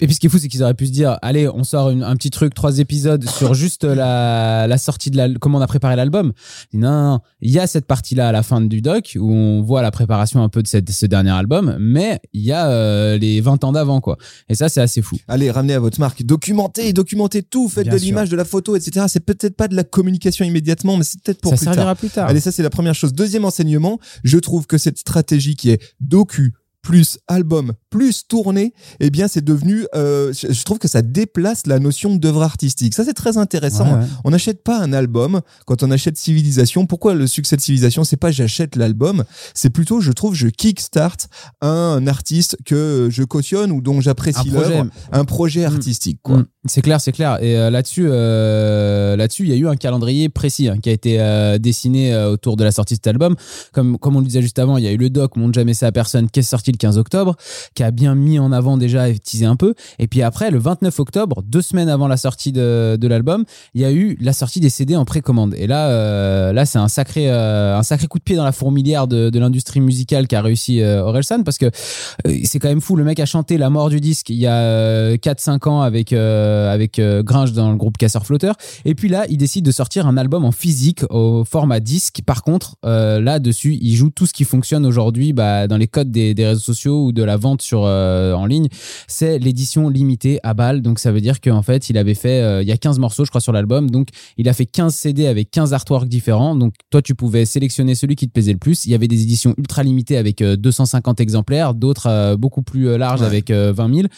et 0.00 0.06
puis 0.06 0.14
ce 0.14 0.20
qui 0.20 0.26
est 0.26 0.30
fou, 0.30 0.38
c'est 0.38 0.48
qu'ils 0.48 0.62
auraient 0.62 0.74
pu 0.74 0.86
se 0.86 0.92
dire, 0.92 1.18
allez, 1.22 1.48
on 1.48 1.64
sort 1.64 1.90
une- 1.90 2.02
un 2.02 2.16
petit 2.16 2.30
truc, 2.30 2.54
trois 2.54 2.78
épisodes 2.78 3.28
sur 3.28 3.54
juste 3.54 3.84
la, 3.84 4.66
la 4.66 4.78
sortie 4.78 5.10
de 5.10 5.16
la, 5.16 5.28
comment 5.40 5.58
on 5.58 5.62
a 5.62 5.66
préparé 5.66 5.96
l'album. 5.96 6.32
Non, 6.72 6.90
non, 6.90 7.02
non. 7.12 7.20
Il 7.40 7.50
y 7.50 7.58
a 7.58 7.66
cette 7.66 7.86
partie-là 7.86 8.28
à 8.28 8.32
la 8.32 8.42
fin 8.42 8.60
du 8.60 8.80
doc 8.80 9.16
où 9.18 9.32
on 9.32 9.62
voit 9.62 9.82
la 9.82 9.90
préparation 9.90 10.42
un 10.42 10.48
peu 10.48 10.62
de 10.62 10.68
cette, 10.68 10.90
ce 10.90 11.06
dernier 11.06 11.30
album, 11.30 11.76
mais 11.78 12.20
il 12.32 12.42
y 12.42 12.52
a 12.52 12.68
euh, 12.68 13.18
les 13.18 13.40
20 13.40 13.64
ans 13.64 13.72
d'avant, 13.72 14.00
quoi. 14.00 14.16
Et 14.48 14.54
ça, 14.54 14.68
c'est 14.68 14.80
assez 14.80 15.02
fou. 15.02 15.16
Allez, 15.28 15.50
ramenez 15.50 15.74
à 15.74 15.80
votre 15.80 16.00
marque. 16.00 16.22
Documentez, 16.22 16.92
documentez 16.92 17.42
tout. 17.42 17.68
Faites 17.68 17.88
de 17.88 17.96
l'image, 17.96 18.28
de 18.28 18.36
la 18.36 18.44
photo, 18.44 18.76
etc. 18.76 19.06
C'est 19.08 19.24
peut-être 19.24 19.56
pas 19.56 19.68
de 19.68 19.74
la 19.74 19.84
communication 19.84 20.44
immédiatement, 20.44 20.96
mais 20.96 21.04
c'est 21.04 21.20
peut-être 21.22 21.40
pour 21.40 21.52
ça 21.52 21.56
plus 21.56 21.64
servira 21.64 21.84
tard. 21.84 21.96
plus 21.96 22.10
tard. 22.10 22.28
Allez, 22.28 22.40
ça, 22.40 22.52
c'est 22.52 22.62
la 22.62 22.70
première 22.70 22.94
chose. 22.94 23.12
Deuxième 23.12 23.44
enseignement, 23.44 23.98
je 24.24 24.38
trouve 24.38 24.66
que 24.66 24.78
cette 24.78 24.98
stratégie 24.98 25.56
qui 25.56 25.70
est 25.70 25.82
docu, 26.00 26.54
plus 26.86 27.18
album, 27.26 27.72
plus 27.90 28.28
tournée, 28.28 28.72
eh 29.00 29.10
bien, 29.10 29.26
c'est 29.26 29.42
devenu, 29.42 29.86
euh, 29.96 30.32
je 30.32 30.62
trouve 30.62 30.78
que 30.78 30.86
ça 30.86 31.02
déplace 31.02 31.66
la 31.66 31.80
notion 31.80 32.14
d'œuvre 32.14 32.44
artistique. 32.44 32.94
Ça, 32.94 33.04
c'est 33.04 33.12
très 33.12 33.38
intéressant. 33.38 33.86
Ouais, 33.86 33.98
ouais. 34.02 34.06
On 34.22 34.30
n'achète 34.30 34.62
pas 34.62 34.78
un 34.78 34.92
album 34.92 35.40
quand 35.66 35.82
on 35.82 35.90
achète 35.90 36.16
Civilisation. 36.16 36.86
Pourquoi 36.86 37.14
le 37.14 37.26
succès 37.26 37.56
de 37.56 37.60
Civilisation 37.60 38.04
C'est 38.04 38.16
pas 38.16 38.30
j'achète 38.30 38.76
l'album, 38.76 39.24
c'est 39.52 39.70
plutôt, 39.70 40.00
je 40.00 40.12
trouve, 40.12 40.36
je 40.36 40.46
kickstart 40.46 41.16
un 41.60 42.06
artiste 42.06 42.56
que 42.64 43.08
je 43.10 43.24
cautionne 43.24 43.72
ou 43.72 43.80
dont 43.80 44.00
j'apprécie 44.00 44.50
l'œuvre, 44.50 44.86
un 45.10 45.24
projet 45.24 45.64
artistique. 45.64 46.20
Quoi. 46.22 46.38
Mm. 46.38 46.46
C'est 46.68 46.82
clair, 46.82 47.00
c'est 47.00 47.12
clair. 47.12 47.42
Et 47.42 47.56
euh, 47.56 47.70
là-dessus, 47.70 48.06
euh, 48.08 49.16
là-dessus, 49.16 49.44
il 49.44 49.48
y 49.48 49.52
a 49.52 49.56
eu 49.56 49.68
un 49.68 49.76
calendrier 49.76 50.28
précis 50.28 50.68
hein, 50.68 50.76
qui 50.82 50.88
a 50.88 50.92
été 50.92 51.20
euh, 51.20 51.58
dessiné 51.58 52.14
euh, 52.14 52.30
autour 52.30 52.56
de 52.56 52.64
la 52.64 52.70
sortie 52.70 52.94
de 52.94 52.98
cet 52.98 53.06
album. 53.06 53.36
Comme, 53.72 53.98
comme 53.98 54.16
on 54.16 54.20
le 54.20 54.26
disait 54.26 54.42
juste 54.42 54.58
avant, 54.58 54.76
il 54.76 54.84
y 54.84 54.88
a 54.88 54.92
eu 54.92 54.96
le 54.96 55.10
doc 55.10 55.36
Montre 55.36 55.54
jamais 55.54 55.74
ça 55.74 55.86
à 55.88 55.92
personne 55.92 56.30
qui 56.30 56.40
est 56.40 56.44
sorti 56.44 56.72
le 56.72 56.76
15 56.76 56.98
octobre, 56.98 57.36
qui 57.74 57.82
a 57.82 57.90
bien 57.90 58.14
mis 58.14 58.38
en 58.38 58.52
avant 58.52 58.76
déjà 58.76 59.08
et 59.08 59.18
teasé 59.18 59.46
un 59.46 59.56
peu. 59.56 59.74
Et 59.98 60.06
puis 60.06 60.22
après, 60.22 60.50
le 60.50 60.58
29 60.58 60.98
octobre, 61.00 61.42
deux 61.46 61.62
semaines 61.62 61.88
avant 61.88 62.08
la 62.08 62.16
sortie 62.16 62.52
de, 62.52 62.96
de 63.00 63.08
l'album, 63.08 63.44
il 63.74 63.80
y 63.80 63.84
a 63.84 63.92
eu 63.92 64.16
la 64.20 64.32
sortie 64.32 64.60
des 64.60 64.70
CD 64.70 64.96
en 64.96 65.04
précommande. 65.04 65.54
Et 65.56 65.66
là, 65.66 65.88
euh, 65.88 66.52
là, 66.52 66.64
c'est 66.66 66.78
un 66.78 66.88
sacré, 66.88 67.30
un 67.30 67.82
sacré 67.82 68.06
coup 68.06 68.18
de 68.18 68.24
pied 68.24 68.36
dans 68.36 68.44
la 68.44 68.52
fourmilière 68.52 69.06
de, 69.06 69.30
de 69.30 69.38
l'industrie 69.38 69.80
musicale 69.80 70.26
qu'a 70.26 70.42
réussi 70.42 70.82
Orelsan 70.82 71.42
parce 71.42 71.58
que 71.58 71.70
c'est 72.44 72.58
quand 72.58 72.68
même 72.68 72.80
fou. 72.80 72.96
Le 72.96 73.04
mec 73.04 73.20
a 73.20 73.26
chanté 73.26 73.58
La 73.58 73.70
mort 73.70 73.90
du 73.90 74.00
disque 74.00 74.30
il 74.30 74.36
y 74.36 74.46
a 74.46 74.54
euh, 74.54 75.16
4-5 75.16 75.68
ans 75.68 75.80
avec, 75.80 76.12
euh, 76.12 76.55
avec 76.70 76.98
euh, 76.98 77.22
Gringe 77.22 77.52
dans 77.52 77.70
le 77.70 77.76
groupe 77.76 77.96
Casseur 77.96 78.24
Flotteur. 78.26 78.54
Et 78.84 78.94
puis 78.94 79.08
là, 79.08 79.26
il 79.28 79.36
décide 79.36 79.64
de 79.64 79.70
sortir 79.70 80.06
un 80.06 80.16
album 80.16 80.44
en 80.44 80.52
physique 80.52 81.04
au 81.10 81.44
format 81.44 81.80
disque. 81.80 82.20
Par 82.24 82.42
contre, 82.42 82.76
euh, 82.84 83.20
là-dessus, 83.20 83.78
il 83.80 83.94
joue 83.94 84.10
tout 84.10 84.26
ce 84.26 84.32
qui 84.32 84.44
fonctionne 84.44 84.86
aujourd'hui 84.86 85.32
bah, 85.32 85.66
dans 85.68 85.76
les 85.76 85.86
codes 85.88 86.10
des, 86.10 86.34
des 86.34 86.46
réseaux 86.46 86.60
sociaux 86.60 87.04
ou 87.06 87.12
de 87.12 87.22
la 87.22 87.36
vente 87.36 87.62
sur, 87.62 87.84
euh, 87.84 88.32
en 88.34 88.46
ligne. 88.46 88.68
C'est 89.08 89.38
l'édition 89.38 89.88
limitée 89.88 90.40
à 90.42 90.54
balles. 90.54 90.82
Donc 90.82 90.98
ça 90.98 91.12
veut 91.12 91.20
dire 91.20 91.40
qu'en 91.40 91.62
fait, 91.62 91.90
il 91.90 91.98
avait 91.98 92.14
fait, 92.14 92.40
euh, 92.42 92.62
il 92.62 92.68
y 92.68 92.72
a 92.72 92.76
15 92.76 92.98
morceaux, 92.98 93.24
je 93.24 93.30
crois, 93.30 93.40
sur 93.40 93.52
l'album. 93.52 93.90
Donc 93.90 94.08
il 94.36 94.48
a 94.48 94.52
fait 94.52 94.66
15 94.66 94.94
CD 94.94 95.26
avec 95.26 95.50
15 95.50 95.72
artworks 95.72 96.08
différents. 96.08 96.54
Donc 96.56 96.74
toi, 96.90 97.02
tu 97.02 97.14
pouvais 97.14 97.44
sélectionner 97.44 97.94
celui 97.94 98.16
qui 98.16 98.26
te 98.26 98.32
plaisait 98.32 98.52
le 98.52 98.58
plus. 98.58 98.86
Il 98.86 98.92
y 98.92 98.94
avait 98.94 99.08
des 99.08 99.22
éditions 99.22 99.54
ultra 99.58 99.82
limitées 99.82 100.16
avec 100.16 100.42
euh, 100.42 100.56
250 100.56 101.20
exemplaires, 101.20 101.74
d'autres 101.74 102.06
euh, 102.08 102.36
beaucoup 102.36 102.62
plus 102.62 102.88
euh, 102.88 102.98
larges 102.98 103.16
Ouais. 103.20 103.26
avec 103.26 103.50
euh, 103.50 103.72
20 103.74 103.94
000. 103.94 104.08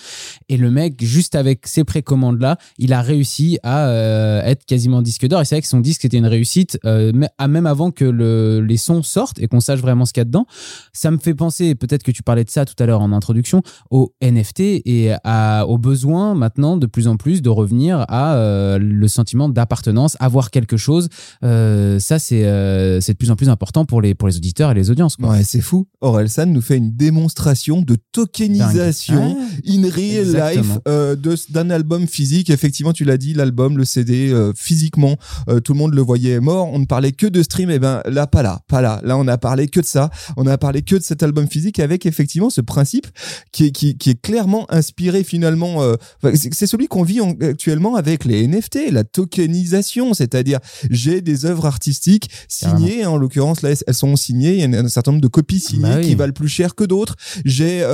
Et 0.49 0.56
le 0.56 0.70
mec, 0.70 1.02
juste 1.05 1.35
avec 1.35 1.67
ces 1.67 1.85
précommandes-là, 2.28 2.58
il 2.78 2.92
a 2.92 3.02
réussi 3.02 3.58
à 3.62 3.88
euh, 3.88 4.42
être 4.42 4.64
quasiment 4.64 5.02
disque 5.02 5.26
d'or. 5.26 5.40
Et 5.40 5.44
c'est 5.44 5.56
vrai 5.56 5.62
que 5.62 5.69
son 5.69 5.80
disque 5.80 6.04
était 6.04 6.19
une 6.19 6.26
réussite, 6.26 6.78
euh, 6.84 7.12
même 7.40 7.66
avant 7.66 7.90
que 7.90 8.04
le, 8.04 8.60
les 8.60 8.76
sons 8.76 9.02
sortent 9.02 9.38
et 9.38 9.48
qu'on 9.48 9.60
sache 9.60 9.80
vraiment 9.80 10.04
ce 10.04 10.12
qu'il 10.12 10.20
y 10.20 10.22
a 10.22 10.25
dedans. 10.25 10.46
Ça 10.92 11.10
me 11.10 11.19
fait 11.19 11.34
penser, 11.34 11.75
peut-être 11.75 12.02
que 12.02 12.10
tu 12.10 12.22
parlais 12.22 12.44
de 12.44 12.50
ça 12.50 12.64
tout 12.64 12.80
à 12.82 12.86
l'heure 12.86 13.00
en 13.00 13.12
introduction, 13.12 13.62
au 13.90 14.12
NFT 14.22 14.60
et 14.60 15.12
à, 15.25 15.66
au 15.66 15.78
besoin 15.78 16.34
maintenant 16.34 16.76
de 16.76 16.86
plus 16.86 17.08
en 17.08 17.16
plus 17.16 17.42
de 17.42 17.48
revenir 17.48 18.04
à 18.08 18.34
euh, 18.34 18.78
le 18.78 19.08
sentiment 19.08 19.48
d'appartenance, 19.48 20.16
avoir 20.20 20.50
quelque 20.50 20.76
chose. 20.76 21.08
Euh, 21.44 21.98
ça, 21.98 22.19
c'est 22.19 22.42
de 22.42 23.12
plus 23.19 23.30
en 23.30 23.36
plus 23.36 23.48
important 23.48 23.84
pour 23.84 24.02
les, 24.02 24.14
pour 24.14 24.28
les 24.28 24.36
auditeurs 24.36 24.70
et 24.70 24.75
les 24.75 24.90
audiences. 24.90 25.16
Quoi. 25.16 25.30
Ouais, 25.30 25.44
c'est 25.44 25.60
fou. 25.60 25.86
Orelsan 26.00 26.46
nous 26.46 26.60
fait 26.60 26.76
une 26.76 26.92
démonstration 26.92 27.82
de 27.82 27.96
tokenisation 28.12 29.36
Dingue. 29.64 29.84
in 29.84 29.90
real 29.90 30.28
Exactement. 30.28 30.75
life 30.86 31.50
d'un 31.50 31.70
album 31.70 32.06
physique. 32.18 32.50
Effectivement, 32.50 32.92
tu 32.92 33.04
l'as 33.04 33.16
dit, 33.16 33.32
l'album, 33.32 33.78
le 33.78 33.84
CD, 33.84 34.30
euh, 34.32 34.52
physiquement, 34.56 35.16
euh, 35.48 35.60
tout 35.60 35.72
le 35.72 35.78
monde 35.78 35.94
le 35.94 36.02
voyait 36.02 36.40
mort. 36.40 36.68
On 36.72 36.80
ne 36.80 36.84
parlait 36.84 37.12
que 37.12 37.28
de 37.28 37.44
stream. 37.44 37.70
Et 37.70 37.78
ben 37.78 38.02
là, 38.06 38.26
pas 38.26 38.42
là, 38.42 38.58
pas 38.66 38.80
là. 38.80 39.00
Là, 39.04 39.16
on 39.16 39.28
a 39.28 39.38
parlé 39.38 39.68
que 39.68 39.78
de 39.78 39.84
ça. 39.86 40.10
On 40.36 40.46
a 40.48 40.58
parlé 40.58 40.82
que 40.82 40.96
de 40.96 41.02
cet 41.02 41.22
album 41.22 41.46
physique 41.48 41.78
avec 41.78 42.06
effectivement 42.06 42.50
ce 42.50 42.60
principe 42.60 43.06
qui 43.52 43.66
est, 43.66 43.70
qui, 43.70 43.96
qui 43.96 44.10
est 44.10 44.20
clairement 44.20 44.66
inspiré 44.72 45.22
finalement. 45.22 45.80
euh, 45.82 45.94
c'est 46.34 46.66
celui 46.66 46.88
qu'on 46.88 47.04
vit 47.04 47.20
en- 47.20 47.36
actuellement 47.40 47.94
avec 47.94 48.24
les 48.24 48.42
NFT, 48.48 48.90
la 48.90 49.04
tokenisation, 49.04 50.12
c'est-à-dire 50.12 50.58
j'ai 50.90 51.20
des 51.20 51.44
œuvres 51.46 51.66
artistiques 51.66 52.28
signées. 52.48 53.06
En 53.06 53.16
l'occurrence, 53.16 53.62
là, 53.62 53.70
elles 53.86 53.94
sont 53.94 54.16
signées. 54.16 54.54
Il 54.54 54.70
y 54.72 54.76
a 54.76 54.80
un 54.80 54.88
certain 54.88 55.12
nombre 55.12 55.22
de 55.22 55.28
copies 55.28 55.60
signées 55.60 55.82
Bah 55.82 55.96
oui. 56.00 56.06
qui 56.08 56.14
valent 56.16 56.32
plus 56.32 56.48
cher 56.48 56.74
que 56.74 56.82
d'autres. 56.82 57.14
J'ai, 57.44 57.86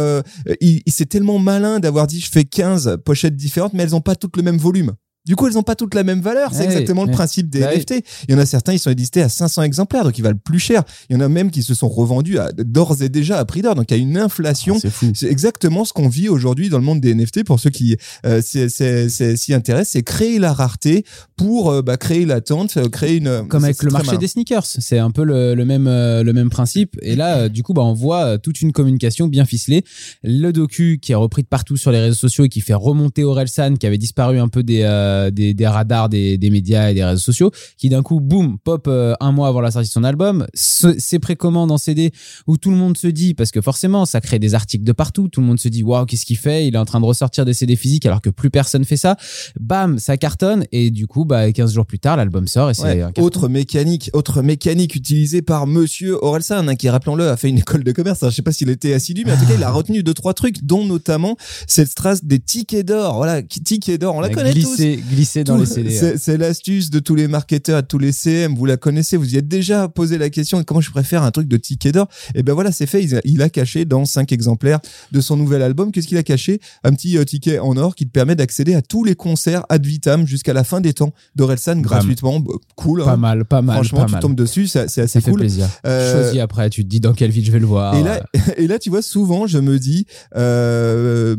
c'est 0.86 1.08
tellement 1.08 1.38
malin 1.38 1.78
d'avoir 1.80 2.06
dit 2.06 2.20
je 2.20 2.30
fais 2.30 2.44
15 2.44 2.98
pochettes 3.04 3.36
différentes, 3.36 3.74
mais 3.74 3.82
elles 3.82 3.94
ont 3.96 4.00
pas 4.04 4.14
toutes 4.14 4.36
le 4.36 4.42
même 4.42 4.58
volume. 4.58 4.94
Du 5.26 5.36
coup, 5.36 5.46
elles 5.48 5.56
ont 5.56 5.62
pas 5.62 5.74
toutes 5.74 5.94
la 5.94 6.04
même 6.04 6.20
valeur. 6.20 6.50
C'est 6.52 6.60
Ouais, 6.60 6.64
exactement 6.66 7.04
le 7.04 7.08
ouais. 7.08 7.14
principe 7.14 7.48
des 7.48 7.60
Bah. 7.60 7.74
NFT. 7.74 8.04
Il 8.28 8.32
y 8.32 8.36
en 8.36 8.38
a 8.38 8.44
certains, 8.46 8.74
ils 8.74 8.78
sont 8.78 8.90
édités 8.90 9.22
à 9.22 9.28
500 9.30 9.62
exemplaires, 9.62 10.04
donc 10.04 10.18
ils 10.18 10.22
valent 10.22 10.38
plus 10.42 10.58
cher. 10.58 10.82
Il 11.08 11.14
y 11.14 11.16
en 11.16 11.20
a 11.20 11.28
même 11.28 11.50
qui 11.50 11.62
se 11.62 11.72
sont 11.74 11.88
revendus 11.88 12.36
d'ores 12.58 13.00
et 13.02 13.08
déjà 13.08 13.38
à 13.38 13.44
prix 13.46 13.62
d'or. 13.62 13.74
Donc 13.74 13.90
il 13.90 13.96
y 13.96 14.00
a 14.00 14.02
une 14.02 14.18
inflation 14.18 14.74
Ah, 14.76 14.80
c'est 14.82 14.90
fou. 14.90 15.12
c'est 15.14 15.28
exactement 15.30 15.84
ce 15.86 15.92
qu'on 15.94 16.08
vit 16.08 16.28
aujourd'hui 16.28 16.68
dans 16.68 16.78
le 16.78 16.84
monde 16.84 17.00
des 17.00 17.14
NFT. 17.14 17.44
Pour 17.44 17.58
ceux 17.58 17.70
qui 17.70 17.96
euh, 18.26 18.42
s'y 18.42 19.54
intéressent, 19.54 19.92
c'est 19.92 20.02
créer 20.02 20.38
la 20.38 20.52
rareté 20.52 21.04
pour 21.36 21.70
euh, 21.70 21.82
bah, 21.82 21.96
créer 21.96 22.26
l'attente, 22.26 22.76
euh, 22.76 22.88
créer 22.88 23.16
une 23.16 23.46
comme 23.48 23.64
avec 23.64 23.82
le 23.82 23.90
marché 23.90 24.18
des 24.18 24.28
sneakers. 24.28 24.66
C'est 24.66 24.98
un 24.98 25.10
peu 25.10 25.24
le, 25.24 25.54
le 25.54 25.64
même 25.64 25.86
euh, 25.86 26.22
le 26.22 26.32
même 26.32 26.50
principe. 26.50 26.96
Et 27.02 27.16
là, 27.16 27.48
du 27.48 27.62
coup, 27.62 27.72
bah, 27.72 27.82
on 27.82 27.94
voit 27.94 28.38
toute 28.38 28.60
une 28.60 28.72
communication 28.72 29.26
bien 29.28 29.44
ficelée. 29.46 29.84
Le 30.22 30.52
docu 30.52 30.98
qui 31.00 31.12
est 31.12 31.16
repris 31.16 31.42
de 31.42 31.48
partout 31.48 31.76
sur 31.76 31.90
les 31.92 32.00
réseaux 32.00 32.14
sociaux 32.14 32.44
et 32.44 32.48
qui 32.48 32.60
fait 32.60 32.74
remonter 32.74 33.24
Orelsan, 33.24 33.74
qui 33.76 33.86
avait 33.86 33.98
disparu 33.98 34.38
un 34.38 34.48
peu 34.48 34.62
des 34.62 34.82
euh, 35.14 35.30
des, 35.30 35.54
des 35.54 35.66
radars 35.66 36.08
des, 36.08 36.38
des 36.38 36.50
médias 36.50 36.90
et 36.90 36.94
des 36.94 37.04
réseaux 37.04 37.20
sociaux, 37.20 37.50
qui 37.78 37.88
d'un 37.88 38.02
coup, 38.02 38.20
boum, 38.20 38.58
pop 38.58 38.86
euh, 38.86 39.14
un 39.20 39.32
mois 39.32 39.48
avant 39.48 39.60
la 39.60 39.70
sortie 39.70 39.88
de 39.88 39.92
son 39.92 40.04
album. 40.04 40.46
Ce, 40.54 40.98
ces 40.98 41.18
précommandes 41.18 41.70
en 41.70 41.78
CD 41.78 42.12
où 42.46 42.56
tout 42.56 42.70
le 42.70 42.76
monde 42.76 42.96
se 42.96 43.06
dit, 43.06 43.34
parce 43.34 43.50
que 43.50 43.60
forcément, 43.60 44.06
ça 44.06 44.20
crée 44.20 44.38
des 44.38 44.54
articles 44.54 44.84
de 44.84 44.92
partout. 44.92 45.28
Tout 45.28 45.40
le 45.40 45.46
monde 45.46 45.58
se 45.60 45.68
dit, 45.68 45.82
waouh, 45.82 46.06
qu'est-ce 46.06 46.26
qu'il 46.26 46.38
fait? 46.38 46.66
Il 46.66 46.74
est 46.74 46.78
en 46.78 46.84
train 46.84 47.00
de 47.00 47.06
ressortir 47.06 47.44
des 47.44 47.54
CD 47.54 47.76
physiques 47.76 48.06
alors 48.06 48.20
que 48.20 48.30
plus 48.30 48.50
personne 48.50 48.84
fait 48.84 48.96
ça. 48.96 49.16
Bam, 49.58 49.98
ça 49.98 50.16
cartonne 50.16 50.64
et 50.72 50.90
du 50.90 51.06
coup, 51.06 51.24
bah 51.24 51.50
15 51.52 51.72
jours 51.72 51.86
plus 51.86 51.98
tard, 51.98 52.16
l'album 52.16 52.46
sort 52.46 52.70
et 52.70 52.74
c'est 52.74 52.84
Ouais, 52.84 53.04
autre 53.18 53.48
mécanique, 53.48 54.10
autre 54.12 54.42
mécanique 54.42 54.94
utilisée 54.94 55.42
par 55.42 55.66
Monsieur 55.66 56.22
Orelsan, 56.22 56.68
hein, 56.68 56.76
qui 56.76 56.88
rappelons-le 56.88 57.28
a 57.28 57.36
fait 57.36 57.48
une 57.48 57.58
école 57.58 57.82
de 57.82 57.92
commerce. 57.92 58.22
Alors, 58.22 58.30
je 58.30 58.36
sais 58.36 58.42
pas 58.42 58.52
s'il 58.52 58.68
était 58.68 58.92
assidu, 58.92 59.22
mais 59.24 59.32
en 59.32 59.36
tout 59.36 59.46
cas, 59.46 59.54
il 59.56 59.62
a 59.62 59.70
retenu 59.70 60.02
deux 60.02 60.14
trois 60.14 60.34
trucs, 60.34 60.64
dont 60.64 60.84
notamment 60.84 61.36
cette 61.66 61.88
strasse 61.88 62.24
des 62.24 62.38
tickets 62.38 62.86
d'or. 62.86 63.16
Voilà, 63.16 63.42
tickets 63.42 64.00
d'or, 64.00 64.16
on 64.16 64.20
la 64.20 64.28
connaît 64.28 64.52
tous. 64.52 64.76
Glisser, 65.10 65.44
dans 65.44 65.54
Tout- 65.54 65.60
les 65.60 65.66
CD. 65.66 66.16
C'est 66.18 66.36
l'astuce 66.36 66.90
de 66.90 66.98
tous 66.98 67.14
les 67.14 67.28
marketeurs, 67.28 67.82
de 67.82 67.86
tous 67.86 67.98
les 67.98 68.12
CM. 68.12 68.54
Vous 68.54 68.66
la 68.66 68.76
connaissez, 68.76 69.16
vous 69.16 69.34
y 69.34 69.36
êtes 69.36 69.48
déjà 69.48 69.88
posé 69.88 70.18
la 70.18 70.30
question 70.30 70.62
comment 70.64 70.80
je 70.80 70.90
préfère 70.90 71.22
un 71.22 71.30
truc 71.30 71.48
de 71.48 71.56
ticket 71.56 71.92
d'or. 71.92 72.08
Et 72.34 72.42
ben 72.42 72.52
voilà, 72.54 72.72
c'est 72.72 72.86
fait. 72.86 73.02
Il 73.02 73.16
a, 73.16 73.20
il 73.24 73.42
a 73.42 73.48
caché 73.48 73.84
dans 73.84 74.04
cinq 74.04 74.32
exemplaires 74.32 74.80
de 75.12 75.20
son 75.20 75.36
nouvel 75.36 75.62
album. 75.62 75.92
Qu'est-ce 75.92 76.06
qu'il 76.08 76.18
a 76.18 76.22
caché? 76.22 76.60
Un 76.84 76.92
petit 76.92 77.16
euh, 77.18 77.24
ticket 77.24 77.58
en 77.58 77.76
or 77.76 77.94
qui 77.94 78.06
te 78.06 78.10
permet 78.10 78.34
d'accéder 78.36 78.74
à 78.74 78.82
tous 78.82 79.04
les 79.04 79.14
concerts 79.14 79.64
ad 79.68 79.84
vitam 79.84 80.26
jusqu'à 80.26 80.52
la 80.52 80.64
fin 80.64 80.80
des 80.80 80.92
temps 80.92 81.12
d'Orelsan 81.36 81.80
gratuitement. 81.80 82.40
Bah, 82.40 82.52
cool. 82.76 83.02
hein. 83.02 83.04
Pas 83.06 83.16
mal, 83.16 83.44
pas 83.44 83.62
mal, 83.62 83.76
Franchement, 83.76 84.00
pas 84.00 84.06
tu 84.06 84.12
mal. 84.12 84.20
tombes 84.22 84.34
dessus, 84.36 84.66
c'est 84.66 84.80
assez 84.80 85.06
Ça 85.06 85.20
fait 85.20 85.30
cool. 85.30 85.40
plaisir. 85.40 85.68
Euh, 85.86 86.22
Choisis 86.24 86.40
après, 86.40 86.70
tu 86.70 86.84
te 86.84 86.88
dis 86.88 87.00
dans 87.00 87.12
quelle 87.12 87.30
ville 87.30 87.44
je 87.44 87.52
vais 87.52 87.58
le 87.58 87.66
voir. 87.66 87.94
Et 87.96 88.02
là, 88.02 88.24
et 88.56 88.66
là, 88.66 88.78
tu 88.78 88.90
vois, 88.90 89.02
souvent, 89.02 89.46
je 89.46 89.58
me 89.58 89.78
dis 89.78 90.06
euh, 90.36 91.36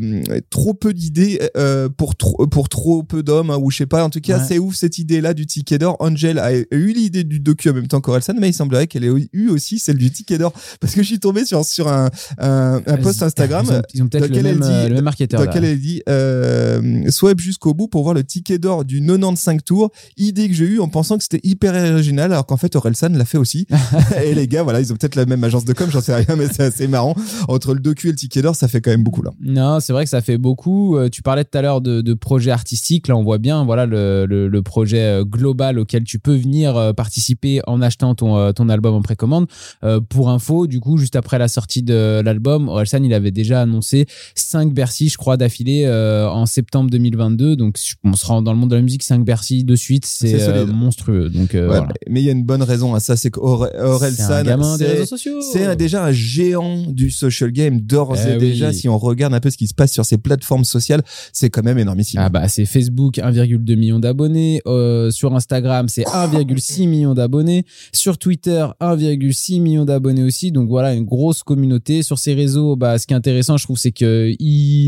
trop 0.50 0.74
peu 0.74 0.92
d'idées 0.92 1.40
euh, 1.56 1.88
pour 1.88 2.16
trop 2.16 2.46
pour 2.46 2.68
trop 2.68 3.02
peu 3.02 3.22
d'hommes, 3.22 3.50
hein, 3.56 3.60
ou 3.60 3.70
je 3.70 3.78
sais 3.78 3.86
pas. 3.86 4.04
En 4.04 4.10
tout 4.10 4.20
cas, 4.20 4.38
Ouais. 4.38 4.44
c'est 4.46 4.58
ouf 4.58 4.74
cette 4.76 4.98
idée-là 4.98 5.34
du 5.34 5.46
ticket 5.46 5.78
d'or. 5.78 5.96
Angel 6.00 6.38
a 6.38 6.52
eu 6.54 6.92
l'idée 6.92 7.24
du 7.24 7.40
docu 7.40 7.70
en 7.70 7.74
même 7.74 7.88
temps 7.88 8.00
qu'Orelsan, 8.00 8.34
mais 8.40 8.50
il 8.50 8.52
semblerait 8.54 8.86
qu'elle 8.86 9.04
ait 9.04 9.10
eu 9.32 9.48
aussi 9.48 9.78
celle 9.78 9.96
du 9.98 10.10
ticket 10.10 10.38
d'or, 10.38 10.52
parce 10.80 10.94
que 10.94 11.02
je 11.02 11.06
suis 11.08 11.20
tombé 11.20 11.44
sur 11.44 11.64
sur 11.64 11.88
un 11.88 12.10
un, 12.38 12.80
un 12.86 12.96
post 12.98 13.22
Instagram. 13.22 13.64
Ils 13.68 13.72
ont, 13.72 13.82
ils 13.94 14.02
ont 14.02 14.08
peut-être 14.08 14.28
le 14.34 14.42
même, 14.42 14.60
dit- 14.60 14.68
euh, 14.70 14.88
le 14.88 14.94
même 14.96 15.04
marketeur. 15.04 15.40
Dans 15.40 15.46
lequel 15.46 15.64
elle 15.64 15.80
dit 15.80 16.02
euh, 16.08 17.10
swipe 17.10 17.40
jusqu'au 17.40 17.74
bout 17.74 17.88
pour 17.88 18.02
voir 18.02 18.14
le 18.14 18.24
ticket 18.24 18.58
d'or 18.58 18.84
du 18.84 19.00
95 19.00 19.58
tours. 19.64 19.90
Idée 20.16 20.48
que 20.48 20.54
j'ai 20.54 20.64
eue 20.66 20.80
en 20.80 20.88
pensant 20.88 21.16
que 21.16 21.22
c'était 21.22 21.40
hyper 21.42 21.74
original, 21.92 22.32
alors 22.32 22.46
qu'en 22.46 22.56
fait 22.56 22.74
Orelsan 22.76 23.08
l'a 23.10 23.24
fait 23.24 23.38
aussi. 23.38 23.66
et 24.24 24.34
les 24.34 24.46
gars, 24.48 24.62
voilà, 24.62 24.80
ils 24.80 24.92
ont 24.92 24.96
peut-être 24.96 25.14
la 25.14 25.26
même 25.26 25.42
agence 25.44 25.64
de 25.64 25.72
com, 25.72 25.88
j'en 25.90 26.00
sais 26.00 26.14
rien, 26.14 26.36
mais 26.36 26.46
c'est 26.52 26.64
assez 26.64 26.88
marrant. 26.88 27.14
Entre 27.48 27.74
le 27.74 27.80
docu 27.80 28.08
et 28.08 28.10
le 28.10 28.16
ticket 28.16 28.42
d'or, 28.42 28.56
ça 28.56 28.68
fait 28.68 28.80
quand 28.80 28.90
même 28.90 29.02
beaucoup 29.04 29.22
là. 29.22 29.30
Non, 29.40 29.80
c'est 29.80 29.92
vrai 29.92 30.04
que 30.04 30.10
ça 30.10 30.20
fait 30.22 30.38
beaucoup. 30.38 30.96
Euh, 30.96 31.08
Tu 31.08 31.22
parlais 31.22 31.44
tout 31.44 31.56
à 31.56 31.62
l'heure 31.62 31.80
de, 31.80 32.00
de 32.00 32.14
projets 32.14 32.50
artistiques. 32.50 33.08
Là, 33.08 33.16
on 33.16 33.22
voit 33.22 33.38
bien 33.38 33.45
voilà 33.64 33.86
le, 33.86 34.26
le, 34.26 34.48
le, 34.48 34.62
projet 34.62 35.22
global 35.24 35.78
auquel 35.78 36.04
tu 36.04 36.18
peux 36.18 36.34
venir 36.34 36.94
participer 36.96 37.60
en 37.66 37.80
achetant 37.80 38.14
ton, 38.14 38.52
ton 38.52 38.68
album 38.68 38.94
en 38.94 39.02
précommande. 39.02 39.46
pour 40.08 40.30
info, 40.30 40.66
du 40.66 40.80
coup, 40.80 40.96
juste 40.98 41.16
après 41.16 41.38
la 41.38 41.48
sortie 41.48 41.82
de 41.82 42.20
l'album, 42.24 42.68
Orelsan, 42.68 43.02
il 43.04 43.14
avait 43.14 43.30
déjà 43.30 43.62
annoncé 43.62 44.06
5 44.34 44.72
Bercy, 44.72 45.08
je 45.08 45.16
crois, 45.16 45.36
d'affilée 45.36 45.88
en 45.88 46.46
septembre 46.46 46.90
2022. 46.90 47.56
Donc, 47.56 47.78
on 48.04 48.14
se 48.14 48.26
rend 48.26 48.42
dans 48.42 48.52
le 48.52 48.58
monde 48.58 48.70
de 48.70 48.76
la 48.76 48.82
musique, 48.82 49.02
5 49.02 49.24
Bercy 49.24 49.64
de 49.64 49.76
suite, 49.76 50.06
c'est 50.06 50.66
monstrueux. 50.66 51.30
Donc, 51.30 51.54
voilà. 51.54 51.88
Mais 52.08 52.22
il 52.22 52.24
y 52.24 52.28
a 52.28 52.32
une 52.32 52.44
bonne 52.44 52.62
raison 52.62 52.94
à 52.94 53.00
ça, 53.00 53.16
c'est 53.16 53.30
qu'Orelsan, 53.30 54.76
c'est 55.52 55.76
déjà 55.76 56.04
un 56.04 56.12
géant 56.12 56.86
du 56.88 57.10
social 57.10 57.50
game 57.52 57.80
d'ores 57.80 58.16
eh 58.26 58.32
et 58.32 58.36
déjà. 58.36 58.72
Si 58.72 58.88
on 58.88 58.98
regarde 58.98 59.34
un 59.34 59.40
peu 59.40 59.50
ce 59.50 59.56
qui 59.56 59.66
se 59.66 59.74
passe 59.74 59.92
sur 59.92 60.04
ces 60.04 60.18
plateformes 60.18 60.64
sociales, 60.64 61.02
c'est 61.32 61.50
quand 61.50 61.62
même 61.62 61.78
énormissime. 61.78 62.20
Ah 62.22 62.28
bah 62.28 62.48
c'est 62.48 62.64
Facebook 62.64 63.18
1,2 63.38 63.76
million 63.76 63.98
d'abonnés, 63.98 64.60
euh, 64.66 65.10
sur 65.10 65.34
Instagram 65.34 65.88
c'est 65.88 66.04
1,6 66.04 66.88
million 66.88 67.14
d'abonnés, 67.14 67.64
sur 67.92 68.18
Twitter 68.18 68.66
1,6 68.80 69.60
million 69.60 69.84
d'abonnés 69.84 70.22
aussi. 70.22 70.52
Donc 70.52 70.68
voilà 70.68 70.94
une 70.94 71.04
grosse 71.04 71.42
communauté 71.42 72.02
sur 72.02 72.18
ces 72.18 72.34
réseaux. 72.34 72.76
Bah 72.76 72.98
ce 72.98 73.06
qui 73.06 73.14
est 73.14 73.16
intéressant 73.16 73.56
je 73.56 73.64
trouve 73.64 73.78
c'est 73.78 73.92
que 73.92 74.32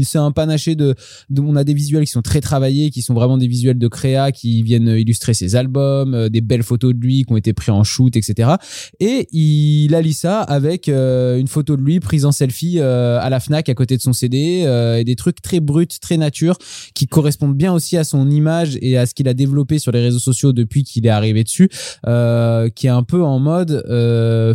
c'est 0.04 0.18
un 0.18 0.32
panaché 0.32 0.74
de, 0.74 0.94
de, 1.30 1.40
on 1.40 1.56
a 1.56 1.64
des 1.64 1.74
visuels 1.74 2.04
qui 2.04 2.12
sont 2.12 2.22
très 2.22 2.40
travaillés, 2.40 2.90
qui 2.90 3.02
sont 3.02 3.14
vraiment 3.14 3.38
des 3.38 3.48
visuels 3.48 3.78
de 3.78 3.88
créa 3.88 4.32
qui 4.32 4.62
viennent 4.62 4.88
illustrer 4.88 5.34
ses 5.34 5.56
albums, 5.56 6.14
euh, 6.14 6.28
des 6.28 6.40
belles 6.40 6.62
photos 6.62 6.94
de 6.94 7.00
lui 7.00 7.24
qui 7.24 7.32
ont 7.32 7.36
été 7.36 7.52
pris 7.52 7.70
en 7.70 7.84
shoot 7.84 8.16
etc. 8.16 8.50
Et 9.00 9.28
il 9.32 9.94
allie 9.94 10.12
ça 10.12 10.40
avec 10.40 10.88
euh, 10.88 11.38
une 11.38 11.48
photo 11.48 11.76
de 11.76 11.82
lui 11.82 12.00
prise 12.00 12.24
en 12.24 12.32
selfie 12.32 12.80
à 12.80 13.28
la 13.30 13.40
Fnac 13.40 13.68
à 13.68 13.74
côté 13.74 13.96
de 13.96 14.02
son 14.02 14.12
CD 14.12 14.64
et 14.98 15.04
des 15.04 15.16
trucs 15.16 15.42
très 15.42 15.60
bruts, 15.60 15.86
très 16.00 16.16
nature 16.16 16.58
qui 16.94 17.06
correspondent 17.06 17.56
bien 17.56 17.72
aussi 17.72 17.96
à 17.96 18.04
son 18.04 18.30
image 18.38 18.78
et 18.80 18.96
à 18.96 19.06
ce 19.06 19.14
qu'il 19.14 19.28
a 19.28 19.34
développé 19.34 19.78
sur 19.78 19.92
les 19.92 20.00
réseaux 20.00 20.18
sociaux 20.18 20.52
depuis 20.52 20.84
qu'il 20.84 21.06
est 21.06 21.10
arrivé 21.10 21.44
dessus, 21.44 21.68
qui 21.68 22.86
est 22.86 22.90
un 22.90 23.02
peu 23.02 23.22
en 23.22 23.38
mode 23.38 23.82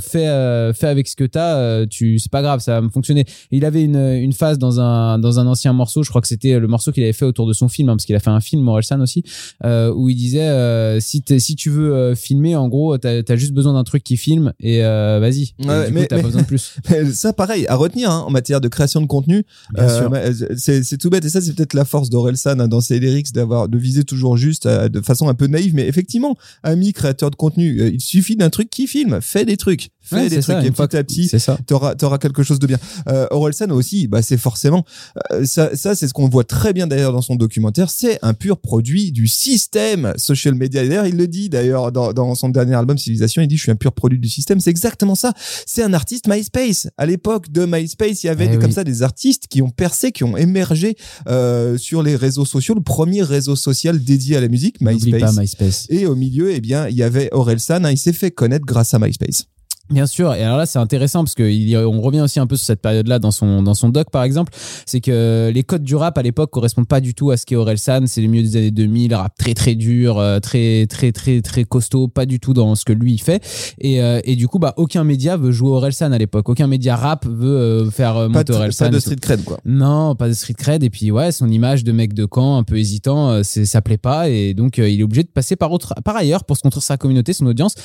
fais 0.02 0.72
fais 0.74 0.88
avec 0.88 1.08
ce 1.08 1.16
que 1.16 1.24
t'as, 1.26 1.86
tu 1.86 2.20
c'est 2.20 2.32
pas 2.32 2.42
grave, 2.42 2.60
ça 2.60 2.74
va 2.74 2.82
me 2.82 2.90
fonctionner. 2.90 3.26
il 3.52 3.66
avait 3.66 3.84
une 3.84 3.98
une 3.98 4.34
phase 4.34 4.58
dans 4.58 4.80
un 4.80 5.20
dans 5.20 5.40
un 5.40 5.48
ancien 5.48 5.74
morceau, 5.74 6.04
je 6.04 6.10
crois 6.10 6.22
que 6.22 6.28
c'était 6.28 6.60
le 6.60 6.68
morceau 6.68 6.92
qu'il 6.92 7.04
avait 7.04 7.14
fait 7.14 7.26
autour 7.26 7.48
de 7.48 7.54
son 7.54 7.68
film, 7.68 7.90
hein, 7.90 7.96
parce 7.96 8.06
qu'il 8.06 8.16
a 8.16 8.20
fait 8.20 8.30
un 8.30 8.42
film 8.42 8.62
Morelsan 8.64 9.02
aussi, 9.02 9.24
où 9.64 10.10
il 10.10 10.16
disait 10.16 11.00
si 11.00 11.24
si 11.38 11.56
tu 11.56 11.70
veux 11.70 12.16
filmer, 12.16 12.56
en 12.56 12.68
gros, 12.68 12.98
t'as 12.98 13.22
as 13.28 13.36
juste 13.36 13.54
besoin 13.54 13.74
d'un 13.74 13.84
truc 13.84 14.04
qui 14.04 14.18
filme 14.18 14.54
et 14.60 14.82
vas-y. 14.82 15.54
Ouais, 15.60 15.92
mais, 15.92 16.08
t'as 16.08 16.18
pas 16.18 16.24
besoin 16.24 16.42
de 16.42 16.48
plus. 16.48 16.78
ça, 17.14 17.34
pareil, 17.34 17.68
à 17.68 17.76
retenir 17.76 18.12
hein, 18.12 18.24
en 18.28 18.32
matière 18.32 18.62
de 18.62 18.68
création 18.68 19.02
de 19.02 19.08
contenu. 19.08 19.46
Euh, 19.78 20.34
c'est 20.58 20.98
tout 20.98 21.10
bête 21.10 21.26
et 21.26 21.30
ça, 21.30 21.42
c'est 21.42 21.54
peut-être 21.54 21.74
la 21.74 21.86
force 21.86 22.10
d'Orelsan 22.10 22.60
hein, 22.60 22.68
dans 22.68 22.82
ses 22.82 23.00
lyrics 23.00 23.32
d'avoir 23.34 23.63
de 23.68 23.78
viser 23.78 24.04
toujours 24.04 24.38
juste 24.38 24.66
euh, 24.66 24.90
de 24.90 25.02
façon 25.02 25.28
un 25.30 25.34
peu 25.34 25.48
naïve, 25.48 25.76
mais 25.76 25.88
effectivement, 25.88 26.38
ami 26.64 26.94
créateur 26.94 27.32
de 27.32 27.36
contenu, 27.36 27.82
euh, 27.82 27.90
il 27.90 28.02
suffit 28.02 28.36
d'un 28.36 28.50
truc 28.50 28.70
qui 28.70 28.88
filme, 28.88 29.20
fait 29.22 29.46
des 29.46 29.58
trucs, 29.58 29.90
fait 30.04 30.30
des 30.30 30.40
trucs 30.40 30.64
et 30.64 30.72
petit 30.72 30.98
à 30.98 31.04
petit, 31.04 31.32
t'auras 31.66 31.96
auras 32.02 32.18
quelque 32.18 32.44
chose 32.44 32.60
de 32.60 32.68
bien. 32.68 32.78
Euh, 33.08 33.28
Orelsan 33.32 33.70
aussi, 33.72 34.08
bah 34.08 34.22
c'est 34.22 34.38
forcément 34.38 34.86
euh, 35.32 35.46
ça, 35.46 35.76
ça 35.76 35.96
c'est 35.96 36.08
ce 36.08 36.14
qu'on 36.14 36.28
voit 36.28 36.44
très 36.44 36.74
bien 36.74 36.88
d'ailleurs 36.88 37.14
dans 37.14 37.22
son 37.22 37.36
documentaire, 37.36 37.90
c'est 37.90 38.20
un 38.22 38.34
pur 38.34 38.58
produit 38.58 39.12
du 39.12 39.28
système 39.28 40.14
social 40.18 40.56
media. 40.56 40.86
D'ailleurs, 40.86 41.08
il 41.08 41.18
le 41.18 41.28
dit 41.28 41.50
d'ailleurs 41.50 41.92
dans, 41.92 42.14
dans 42.14 42.36
son 42.36 42.50
dernier 42.50 42.76
album 42.76 42.98
Civilisation, 42.98 43.42
il 43.42 43.48
dit 43.48 43.58
je 43.58 43.64
suis 43.64 43.72
un 43.72 43.76
pur 43.76 43.94
produit 43.94 44.20
du 44.20 44.30
système. 44.30 44.60
C'est 44.60 44.70
exactement 44.70 45.16
ça. 45.16 45.34
C'est 45.66 45.84
un 45.84 45.94
artiste 45.94 46.28
MySpace. 46.28 46.88
À 46.98 47.06
l'époque 47.06 47.52
de 47.52 47.66
MySpace, 47.66 48.24
il 48.24 48.28
y 48.28 48.30
avait 48.30 48.50
eh 48.54 48.58
comme 48.58 48.72
ça 48.72 48.84
des 48.84 49.04
artistes 49.04 49.48
qui 49.48 49.62
ont 49.62 49.70
percé, 49.70 50.12
qui 50.12 50.24
ont 50.24 50.38
émergé 50.38 50.96
euh, 51.28 51.78
sur 51.78 52.04
les 52.04 52.16
réseaux 52.16 52.46
sociaux. 52.46 52.76
Le 52.76 52.82
premier 52.82 53.24
réseau 53.24 53.56
social 53.56 54.04
dédié 54.04 54.38
à 54.38 54.42
la 54.42 54.48
musique, 54.48 54.82
MySpace. 54.82 55.38
MySpace. 55.38 55.88
Et 55.90 56.06
au 56.06 56.16
milieu, 56.16 56.52
eh 56.52 56.62
bien, 56.62 56.88
il 56.88 56.96
y 56.96 57.04
avait 57.04 57.30
Orelsan. 57.32 57.86
Hein, 57.86 57.92
il 57.92 57.98
s'est 57.98 58.14
fait 58.14 58.32
connaître 58.32 58.66
grâce 58.66 58.94
à 58.94 59.00
MySpace. 59.00 59.46
Bien 59.94 60.08
sûr, 60.08 60.34
et 60.34 60.42
alors 60.42 60.58
là 60.58 60.66
c'est 60.66 60.80
intéressant 60.80 61.24
parce 61.24 61.36
que 61.36 61.44
il, 61.44 61.78
on 61.78 62.02
revient 62.02 62.22
aussi 62.22 62.40
un 62.40 62.48
peu 62.48 62.56
sur 62.56 62.66
cette 62.66 62.82
période-là 62.82 63.20
dans 63.20 63.30
son 63.30 63.62
dans 63.62 63.76
son 63.76 63.90
doc 63.90 64.10
par 64.10 64.24
exemple, 64.24 64.52
c'est 64.88 65.02
que 65.02 65.52
les 65.54 65.62
codes 65.62 65.84
du 65.84 65.96
rap 65.96 66.18
à 66.18 66.24
l'époque 66.24 66.50
correspondent 66.50 66.88
pas 66.88 67.00
du 67.00 67.14
tout 67.14 67.30
à 67.30 67.38
ce 67.38 67.46
qu'est 67.46 67.56
Orelsan, 67.56 68.08
c'est 68.08 68.22
le 68.22 68.28
milieu 68.28 68.42
des 68.42 68.58
années 68.58 68.72
2000, 68.72 69.14
rap 69.14 69.38
très 69.38 69.54
très 69.54 69.76
dur, 69.76 70.18
euh, 70.18 70.40
très 70.40 70.88
très 70.88 71.12
très 71.12 71.42
très 71.42 71.64
costaud, 71.64 72.08
pas 72.08 72.26
du 72.26 72.40
tout 72.40 72.54
dans 72.54 72.74
ce 72.74 72.86
que 72.86 72.94
lui 72.94 73.14
il 73.14 73.22
fait, 73.22 73.44
et, 73.80 74.02
euh, 74.02 74.20
et 74.24 74.36
du 74.36 74.48
coup 74.48 74.58
bah 74.58 74.74
aucun 74.78 75.04
média 75.04 75.38
veut 75.38 75.52
jouer 75.52 75.70
Orelsan 75.70 76.12
à 76.12 76.18
l'époque, 76.18 76.50
aucun 76.50 76.66
média 76.66 76.96
rap 76.96 77.28
veut 77.28 77.56
euh, 77.56 77.92
faire 77.92 78.30
monter 78.30 78.52
Orelsan. 78.52 78.86
Pas 78.86 78.92
de 78.92 79.00
street 79.00 79.18
cred 79.18 79.44
quoi. 79.44 79.60
Non, 79.64 80.16
pas 80.16 80.28
de 80.28 80.34
street 80.34 80.56
cred 80.58 80.84
et 80.84 80.90
puis 80.90 81.12
ouais 81.12 81.32
son 81.32 81.50
image 81.50 81.84
de 81.84 81.92
mec 81.92 82.16
de 82.16 82.26
camp 82.26 82.58
un 82.58 82.64
peu 82.64 82.80
hésitant, 82.80 83.44
c'est 83.44 83.66
ça 83.66 83.84
plaît 83.84 84.00
pas 84.00 84.28
et 84.28 84.56
donc 84.56 84.80
il 84.80 85.00
est 85.00 85.04
obligé 85.04 85.22
de 85.22 85.30
passer 85.30 85.56
par 85.56 85.72
autre 85.72 85.94
par 86.04 86.16
ailleurs 86.16 86.46
pour 86.46 86.58
se 86.58 86.64
construire 86.64 86.84
sa 86.84 86.98
communauté, 86.98 87.34
son 87.34 87.46
audience 87.46 87.76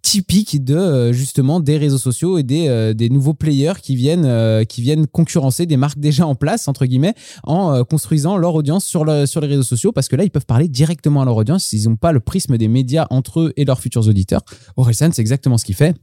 typique 0.00 0.64
de 0.64 1.12
justement 1.12 1.57
des 1.60 1.76
réseaux 1.76 1.98
sociaux 1.98 2.38
et 2.38 2.42
des, 2.42 2.68
euh, 2.68 2.94
nouveaux 3.10 3.34
players 3.34 3.74
qui 3.82 3.96
viennent, 3.96 4.24
euh, 4.24 4.64
qui 4.64 4.82
viennent 4.82 5.06
concurrencer 5.06 5.66
des 5.66 5.76
marques 5.76 5.98
déjà 5.98 6.26
en 6.26 6.34
place, 6.34 6.68
entre 6.68 6.86
guillemets, 6.86 7.14
en 7.44 7.72
euh, 7.72 7.84
construisant 7.84 8.36
leur 8.36 8.54
audience 8.54 8.84
sur 8.84 9.04
les 9.04 9.24
réseaux 9.24 9.62
sociaux 9.62 9.92
parce 9.92 10.08
que 10.08 10.16
là, 10.16 10.24
ils 10.24 10.30
peuvent 10.30 10.46
parler 10.46 10.68
directement 10.68 11.22
à 11.22 11.24
leur 11.24 11.36
audience. 11.36 11.72
Ils 11.72 11.88
n'ont 11.88 11.96
pas 11.96 12.12
le 12.12 12.20
prisme 12.20 12.56
des 12.56 12.68
médias 12.68 13.06
entre 13.10 13.40
eux 13.40 13.52
et 13.56 13.64
leurs 13.64 13.80
futurs 13.80 14.06
auditeurs. 14.08 14.42
Orelsan, 14.76 15.10
c'est 15.12 15.22
exactement 15.22 15.58
ce 15.58 15.64
qu'il 15.64 15.74
fait 15.74 15.94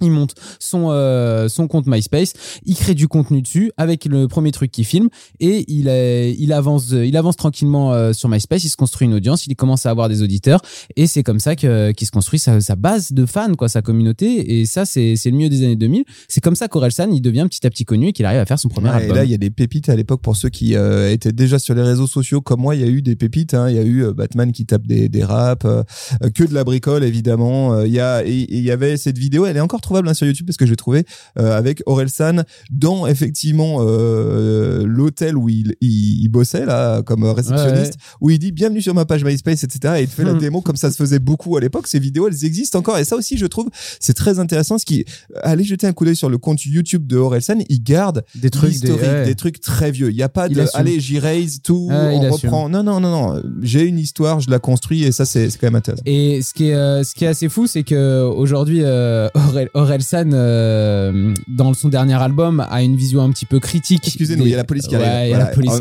il 0.00 0.10
monte 0.10 0.34
son 0.60 0.90
euh, 0.90 1.48
son 1.48 1.66
compte 1.66 1.86
MySpace, 1.86 2.32
il 2.64 2.76
crée 2.76 2.94
du 2.94 3.08
contenu 3.08 3.42
dessus 3.42 3.72
avec 3.76 4.04
le 4.04 4.28
premier 4.28 4.52
truc 4.52 4.70
qu'il 4.70 4.84
filme 4.84 5.08
et 5.40 5.64
il 5.68 5.88
il 5.88 6.52
avance 6.52 6.90
il 6.90 7.16
avance 7.16 7.36
tranquillement 7.36 7.92
euh, 7.92 8.12
sur 8.12 8.28
MySpace, 8.28 8.64
il 8.64 8.68
se 8.68 8.76
construit 8.76 9.06
une 9.06 9.14
audience, 9.14 9.46
il 9.46 9.56
commence 9.56 9.86
à 9.86 9.90
avoir 9.90 10.08
des 10.08 10.22
auditeurs 10.22 10.60
et 10.96 11.06
c'est 11.06 11.22
comme 11.22 11.40
ça 11.40 11.56
que 11.56 11.90
qu'il 11.92 12.06
se 12.06 12.12
construit 12.12 12.38
sa, 12.38 12.60
sa, 12.60 12.76
base 12.76 13.12
de 13.12 13.26
fans 13.26 13.54
quoi, 13.54 13.68
sa 13.68 13.82
communauté 13.82 14.60
et 14.60 14.66
ça 14.66 14.84
c'est 14.84 15.16
c'est 15.16 15.30
le 15.30 15.36
mieux 15.36 15.48
des 15.48 15.64
années 15.64 15.76
2000. 15.76 16.04
C'est 16.28 16.40
comme 16.40 16.54
ça 16.54 16.68
qu'Orelsan 16.68 17.10
il 17.10 17.20
devient 17.20 17.46
petit 17.48 17.66
à 17.66 17.70
petit 17.70 17.84
connu 17.84 18.08
et 18.08 18.12
qu'il 18.12 18.24
arrive 18.24 18.40
à 18.40 18.46
faire 18.46 18.58
son 18.58 18.68
premier 18.68 18.90
album. 18.90 19.10
Et 19.10 19.14
là 19.14 19.24
il 19.24 19.30
y 19.30 19.34
a 19.34 19.38
des 19.38 19.50
pépites 19.50 19.88
à 19.88 19.96
l'époque 19.96 20.22
pour 20.22 20.36
ceux 20.36 20.48
qui 20.48 20.76
euh, 20.76 21.10
étaient 21.10 21.32
déjà 21.32 21.58
sur 21.58 21.74
les 21.74 21.82
réseaux 21.82 22.06
sociaux 22.06 22.40
comme 22.40 22.60
moi, 22.60 22.76
il 22.76 22.82
y 22.82 22.84
a 22.84 22.88
eu 22.88 23.02
des 23.02 23.16
pépites 23.16 23.54
hein. 23.54 23.68
il 23.68 23.76
y 23.76 23.78
a 23.78 23.84
eu 23.84 24.12
Batman 24.12 24.52
qui 24.52 24.64
tape 24.64 24.86
des 24.86 25.08
des 25.08 25.24
raps, 25.24 25.66
que 26.34 26.44
de 26.44 26.54
la 26.54 26.62
bricole 26.62 27.02
évidemment, 27.02 27.82
il 27.82 27.92
y 27.92 28.00
a 28.00 28.24
il 28.24 28.60
y 28.60 28.70
avait 28.70 28.96
cette 28.96 29.18
vidéo, 29.18 29.46
elle 29.46 29.56
est 29.56 29.60
encore 29.60 29.80
trouvable 29.88 30.08
hein, 30.08 30.14
sur 30.14 30.26
YouTube 30.26 30.46
parce 30.46 30.58
que 30.58 30.66
j'ai 30.66 30.76
trouvé 30.76 31.04
euh, 31.38 31.56
avec 31.56 31.82
Orelsan 31.86 32.42
dans 32.70 33.06
effectivement 33.06 33.78
euh, 33.80 34.84
l'hôtel 34.84 35.38
où 35.38 35.48
il, 35.48 35.76
il, 35.80 36.28
bossait 36.28 36.66
là 36.66 37.00
comme 37.02 37.24
réceptionniste 37.24 37.94
où 38.20 38.28
il 38.28 38.38
dit 38.38 38.52
bienvenue 38.52 38.82
sur 38.82 38.94
ma 38.94 39.06
page 39.06 39.24
MySpace 39.24 39.64
etc 39.64 39.94
et 39.98 40.02
il 40.02 40.08
fait 40.08 40.24
la 40.24 40.34
hmm. 40.34 40.38
démo 40.38 40.60
comme 40.60 40.76
ça 40.76 40.90
se 40.90 40.96
faisait 40.96 41.18
beaucoup 41.18 41.56
à 41.56 41.60
l'époque. 41.60 41.86
Ces 41.86 41.98
vidéos 41.98 42.28
elles 42.28 42.44
existent 42.44 42.78
encore 42.78 42.98
et 42.98 43.04
ça 43.04 43.16
aussi 43.16 43.38
je 43.38 43.46
trouve 43.46 43.70
c'est 43.98 44.12
très 44.12 44.38
intéressant 44.38 44.76
ce 44.76 44.84
qui 44.84 45.06
allez 45.42 45.64
jeter 45.64 45.86
un 45.86 45.94
coup 45.94 46.04
d'œil 46.04 46.16
sur 46.16 46.28
le 46.28 46.36
compte 46.36 46.62
YouTube 46.66 47.06
de 47.06 47.16
Orelsan 47.16 47.60
il 47.70 47.82
garde 47.82 48.24
des 48.34 48.50
trucs 48.50 48.78
des, 48.80 49.34
trucs 49.34 49.60
très 49.60 49.90
vieux. 49.90 50.10
Il 50.10 50.16
y 50.16 50.22
a 50.22 50.28
pas 50.28 50.50
de 50.50 50.64
allez 50.74 51.00
j'y 51.00 51.18
raise 51.18 51.60
tout 51.62 51.88
on 51.90 52.30
reprend. 52.30 52.68
Non 52.68 52.82
non 52.82 53.00
non 53.00 53.10
non 53.10 53.42
j'ai 53.62 53.84
une 53.84 53.98
histoire 53.98 54.40
je 54.40 54.50
la 54.50 54.58
construis 54.58 55.04
et 55.04 55.12
ça 55.12 55.24
c'est 55.24 55.48
quand 55.58 55.68
même 55.68 55.76
intéressant. 55.76 56.02
Et 56.04 56.42
ce 56.42 56.52
qui 56.52 56.68
est 56.68 56.74
euh, 56.74 57.02
ce 57.04 57.14
qui 57.14 57.24
est 57.24 57.28
assez 57.28 57.48
fou 57.48 57.66
c'est 57.66 57.84
que 57.84 58.22
aujourd'hui 58.22 58.82
Orelsan 59.78 60.30
euh, 60.32 61.32
dans 61.46 61.72
son 61.72 61.88
dernier 61.88 62.14
album, 62.14 62.66
a 62.68 62.82
une 62.82 62.96
vision 62.96 63.22
un 63.22 63.30
petit 63.30 63.46
peu 63.46 63.60
critique. 63.60 64.06
Excusez-nous, 64.06 64.44
il 64.44 64.50
y 64.50 64.54
a 64.54 64.56
la 64.56 64.64
police 64.64 64.88
qui 64.88 64.96
arrive. 64.96 65.36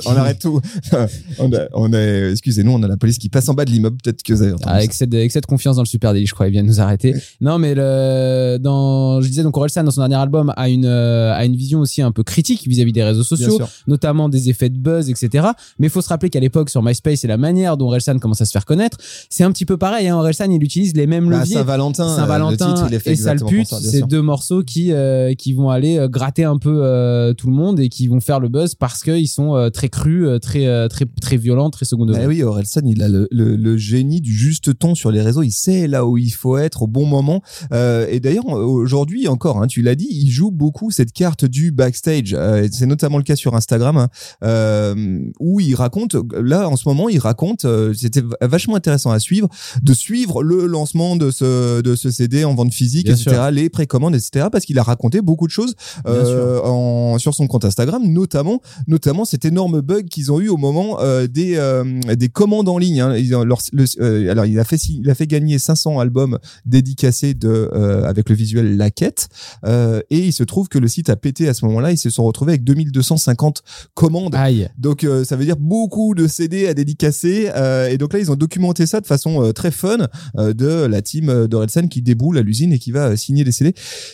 on, 0.06 0.16
arrête 0.16 0.39
tout. 0.39 0.62
on, 1.74 1.94
est, 1.94 2.32
excusez-nous, 2.32 2.72
on 2.72 2.84
a 2.84 2.88
la 2.88 2.98
police 2.98 3.18
qui 3.18 3.30
passe 3.30 3.50
en 3.50 3.56
bas 3.56 3.66
de 3.66 3.72
l'immeuble. 3.72 3.98
Peut-être 4.04 4.22
que 4.22 4.34
vous 4.34 4.44
avez 4.44 4.54
entendu 4.54 4.75
avec, 4.75 4.94
cette, 4.94 5.13
avec 5.13 5.32
cette 5.32 5.48
confiance 5.48 5.77
dans 5.77 5.82
le 5.82 5.88
Super 5.88 6.13
Délit, 6.13 6.27
je 6.27 6.34
crois, 6.36 6.48
ils 6.48 6.51
viennent 6.51 6.68
nous 6.68 6.80
arrêter. 6.80 7.16
non, 7.42 7.58
mais 7.58 7.74
le, 7.74 8.58
dans, 8.62 9.20
je 9.20 9.27
disais 9.27 9.42
donc 9.42 9.58
Orelsan 9.58 9.84
dans 9.84 9.92
son 9.92 10.01
dernier 10.01 10.16
album 10.16 10.54
a 10.56 10.70
une 10.70 10.86
euh, 10.86 11.34
a 11.34 11.46
une 11.46 11.56
vision 11.56 11.80
aussi 11.80 12.04
un 12.04 12.12
peu 12.12 12.24
critique 12.24 12.68
vis-à-vis 12.68 12.94
des 12.94 13.04
réseaux 13.04 13.24
sociaux, 13.24 13.60
notamment 13.88 14.30
des 14.30 14.50
effets 14.50 14.70
de 14.70 14.77
buzz, 14.77 15.10
etc. 15.10 15.48
Mais 15.80 15.88
il 15.88 15.89
faut 15.89 16.01
se 16.01 16.10
rappeler 16.10 16.30
qu'à 16.30 16.39
l'époque 16.39 16.70
sur 16.70 16.84
MySpace 16.84 17.24
et 17.24 17.27
la 17.27 17.38
manière 17.38 17.77
dont 17.77 17.88
Orelsan 17.88 18.20
commence 18.20 18.42
à 18.42 18.46
se 18.46 18.51
faire 18.51 18.66
connaître, 18.66 18.98
c'est 19.30 19.44
un 19.44 19.51
petit 19.51 19.66
peu 19.66 19.77
pareil. 19.77 20.08
Hein. 20.08 20.18
Orelsan, 20.18 20.51
il 20.51 20.63
utilise 20.63 20.96
les 20.96 21.08
mêmes 21.08 21.30
bah, 21.30 21.39
leviers. 21.39 21.56
Saint-Valentin, 21.56 22.16
Saint-Valentin 22.16 22.88
et 22.89 23.16
Sale 23.16 23.39
pute, 23.44 23.74
c'est 23.91 24.08
deux 24.08 24.22
morceaux 24.22 24.63
qui 24.63 24.91
euh, 24.91 25.34
qui 25.34 25.53
vont 25.53 25.70
aller 25.70 25.98
euh, 25.98 26.08
gratter 26.08 26.44
un 26.44 26.58
peu 26.58 26.82
euh, 26.84 27.34
tout 27.34 27.48
le 27.48 27.53
monde 27.53 27.79
et 27.79 27.89
qui 27.89 28.08
vont 28.08 28.20
faire 28.20 28.39
le 28.39 28.50
buzz 28.50 28.75
parce 28.75 29.03
qu'ils 29.03 29.27
sont 29.27 29.70
très 29.74 29.89
crus, 29.89 30.39
très 30.41 30.88
très 30.89 31.06
très 31.22 31.38
violents, 31.38 31.70
très 31.70 31.86
second 31.86 32.06
degré. 32.06 32.25
Oui, 32.25 32.44
Orelsan, 32.44 32.82
il 32.86 33.01
a 33.01 33.08
le, 33.08 33.27
le, 33.32 33.77
génie 33.77 34.22
du 34.22 34.34
juste 34.34 34.77
ton 34.77 34.96
sur 34.96 35.12
les 35.12 35.22
réseaux. 35.22 35.44
Il 35.44 35.51
sait 35.51 35.88
là 35.88 36.06
où 36.06 36.17
il 36.17 36.29
faut 36.32 36.58
être 36.58 36.84
au 36.84 36.88
bon 36.88 37.06
moment. 37.06 37.41
et 37.72 38.20
d'ailleurs, 38.20 38.48
aujourd'hui 38.48 39.27
encore, 39.27 39.62
hein, 39.62 39.67
tu 39.67 39.82
l'as 39.82 39.96
dit, 39.96 40.08
il 40.10 40.29
joue 40.29 40.51
beaucoup 40.51 40.91
cette 40.91 41.12
carte 41.12 41.46
du 41.46 41.72
backstage. 41.72 42.36
c'est 42.72 42.86
notamment 42.86 43.17
le 43.17 43.24
cas 43.24 43.36
sur 43.36 43.56
Instagram 43.56 44.08
hein, 44.41 44.96
où 45.39 45.60
il 45.60 45.75
raconte. 45.75 46.15
Là, 46.34 46.67
en 46.70 46.75
ce 46.75 46.88
moment, 46.88 47.10
il 47.10 47.20
raconte. 47.20 47.65
C'était 47.96 48.24
vachement 48.41 48.75
intéressant 48.75 49.12
à 49.12 49.20
suivre, 49.20 49.50
de 49.82 49.94
suivre 49.94 50.44
le 50.44 50.65
lancement 50.65 51.15
de 51.15 51.32
ce 51.32 51.82
de 51.82 51.96
ce 51.96 52.12
CD 52.12 52.44
en 52.44 52.56
vente 52.56 52.74
physique, 52.74 53.10
etc. 53.10 53.50
Les 53.51 53.70
précommande, 53.77 54.15
etc. 54.15 54.48
Parce 54.51 54.65
qu'il 54.65 54.79
a 54.79 54.84
raconté 54.84 55.22
beaucoup 55.22 55.46
de 55.46 55.51
choses 55.51 55.75
euh, 56.07 56.60
en, 56.63 57.19
sur 57.19 57.36
son 57.36 57.46
compte 57.46 57.63
Instagram, 57.63 58.01
notamment, 58.07 58.60
notamment 58.88 59.24
cet 59.24 59.46
énorme 59.46 59.81
bug 59.81 60.07
qu'ils 60.07 60.31
ont 60.31 60.39
eu 60.39 60.50
au 60.50 60.57
moment 60.57 60.98
euh, 61.00 61.27
des 61.27 61.57
euh, 61.57 61.84
des 62.15 62.29
commandes 62.29 62.69
en 62.69 62.79
ligne. 62.79 63.01
Hein. 63.01 63.13
le, 63.13 64.29
alors 64.31 64.48
il 64.48 64.60
a 64.60 64.63
fait 64.63 64.84
il 64.89 65.07
a 65.12 65.13
fait 65.13 65.27
gagner 65.27 65.60
500 65.60 66.00
albums 66.00 66.39
dédicacés 66.65 67.36
de 67.36 67.69
avec 68.03 68.29
le 68.29 68.36
visuel 68.36 68.77
La 68.77 68.89
Quête 68.89 69.29
et 69.63 70.17
il 70.17 70.34
se 70.34 70.43
trouve 70.43 70.69
que 70.69 70.79
le 70.79 70.88
site 70.88 71.12
a 71.12 71.15
pété 71.15 71.48
à 71.48 71.53
ce 71.53 71.63
moment-là. 71.65 71.91
Ils 71.91 71.98
se 72.00 72.10
sont 72.10 72.24
retrouvés 72.24 72.53
avec 72.53 72.63
2250 72.63 73.62
commandes. 73.93 74.34
Aïe. 74.34 74.69
Donc 74.79 75.05
ça 75.24 75.36
veut 75.36 75.46
dire 75.46 75.57
beaucoup 75.57 76.15
de 76.15 76.25
CD 76.25 76.67
à 76.67 76.74
dédicacer 76.74 77.51
et 77.91 77.98
donc 78.00 78.13
là 78.13 78.19
ils 78.19 78.31
ont 78.31 78.36
documenté 78.36 78.88
ça 78.88 79.01
de 79.01 79.05
façon 79.05 79.51
très 79.53 79.72
fun 79.72 80.07
de 80.36 80.86
la 80.86 81.01
team 81.03 81.46
d'Orelsan 81.46 81.88
qui 81.89 82.01
déboule 82.01 82.39
à 82.39 82.41
l'usine 82.41 82.74
et 82.74 82.79
qui 82.79 82.91
va 82.91 83.15
signer 83.15 83.43
les 83.43 83.51
CD. 83.51 83.66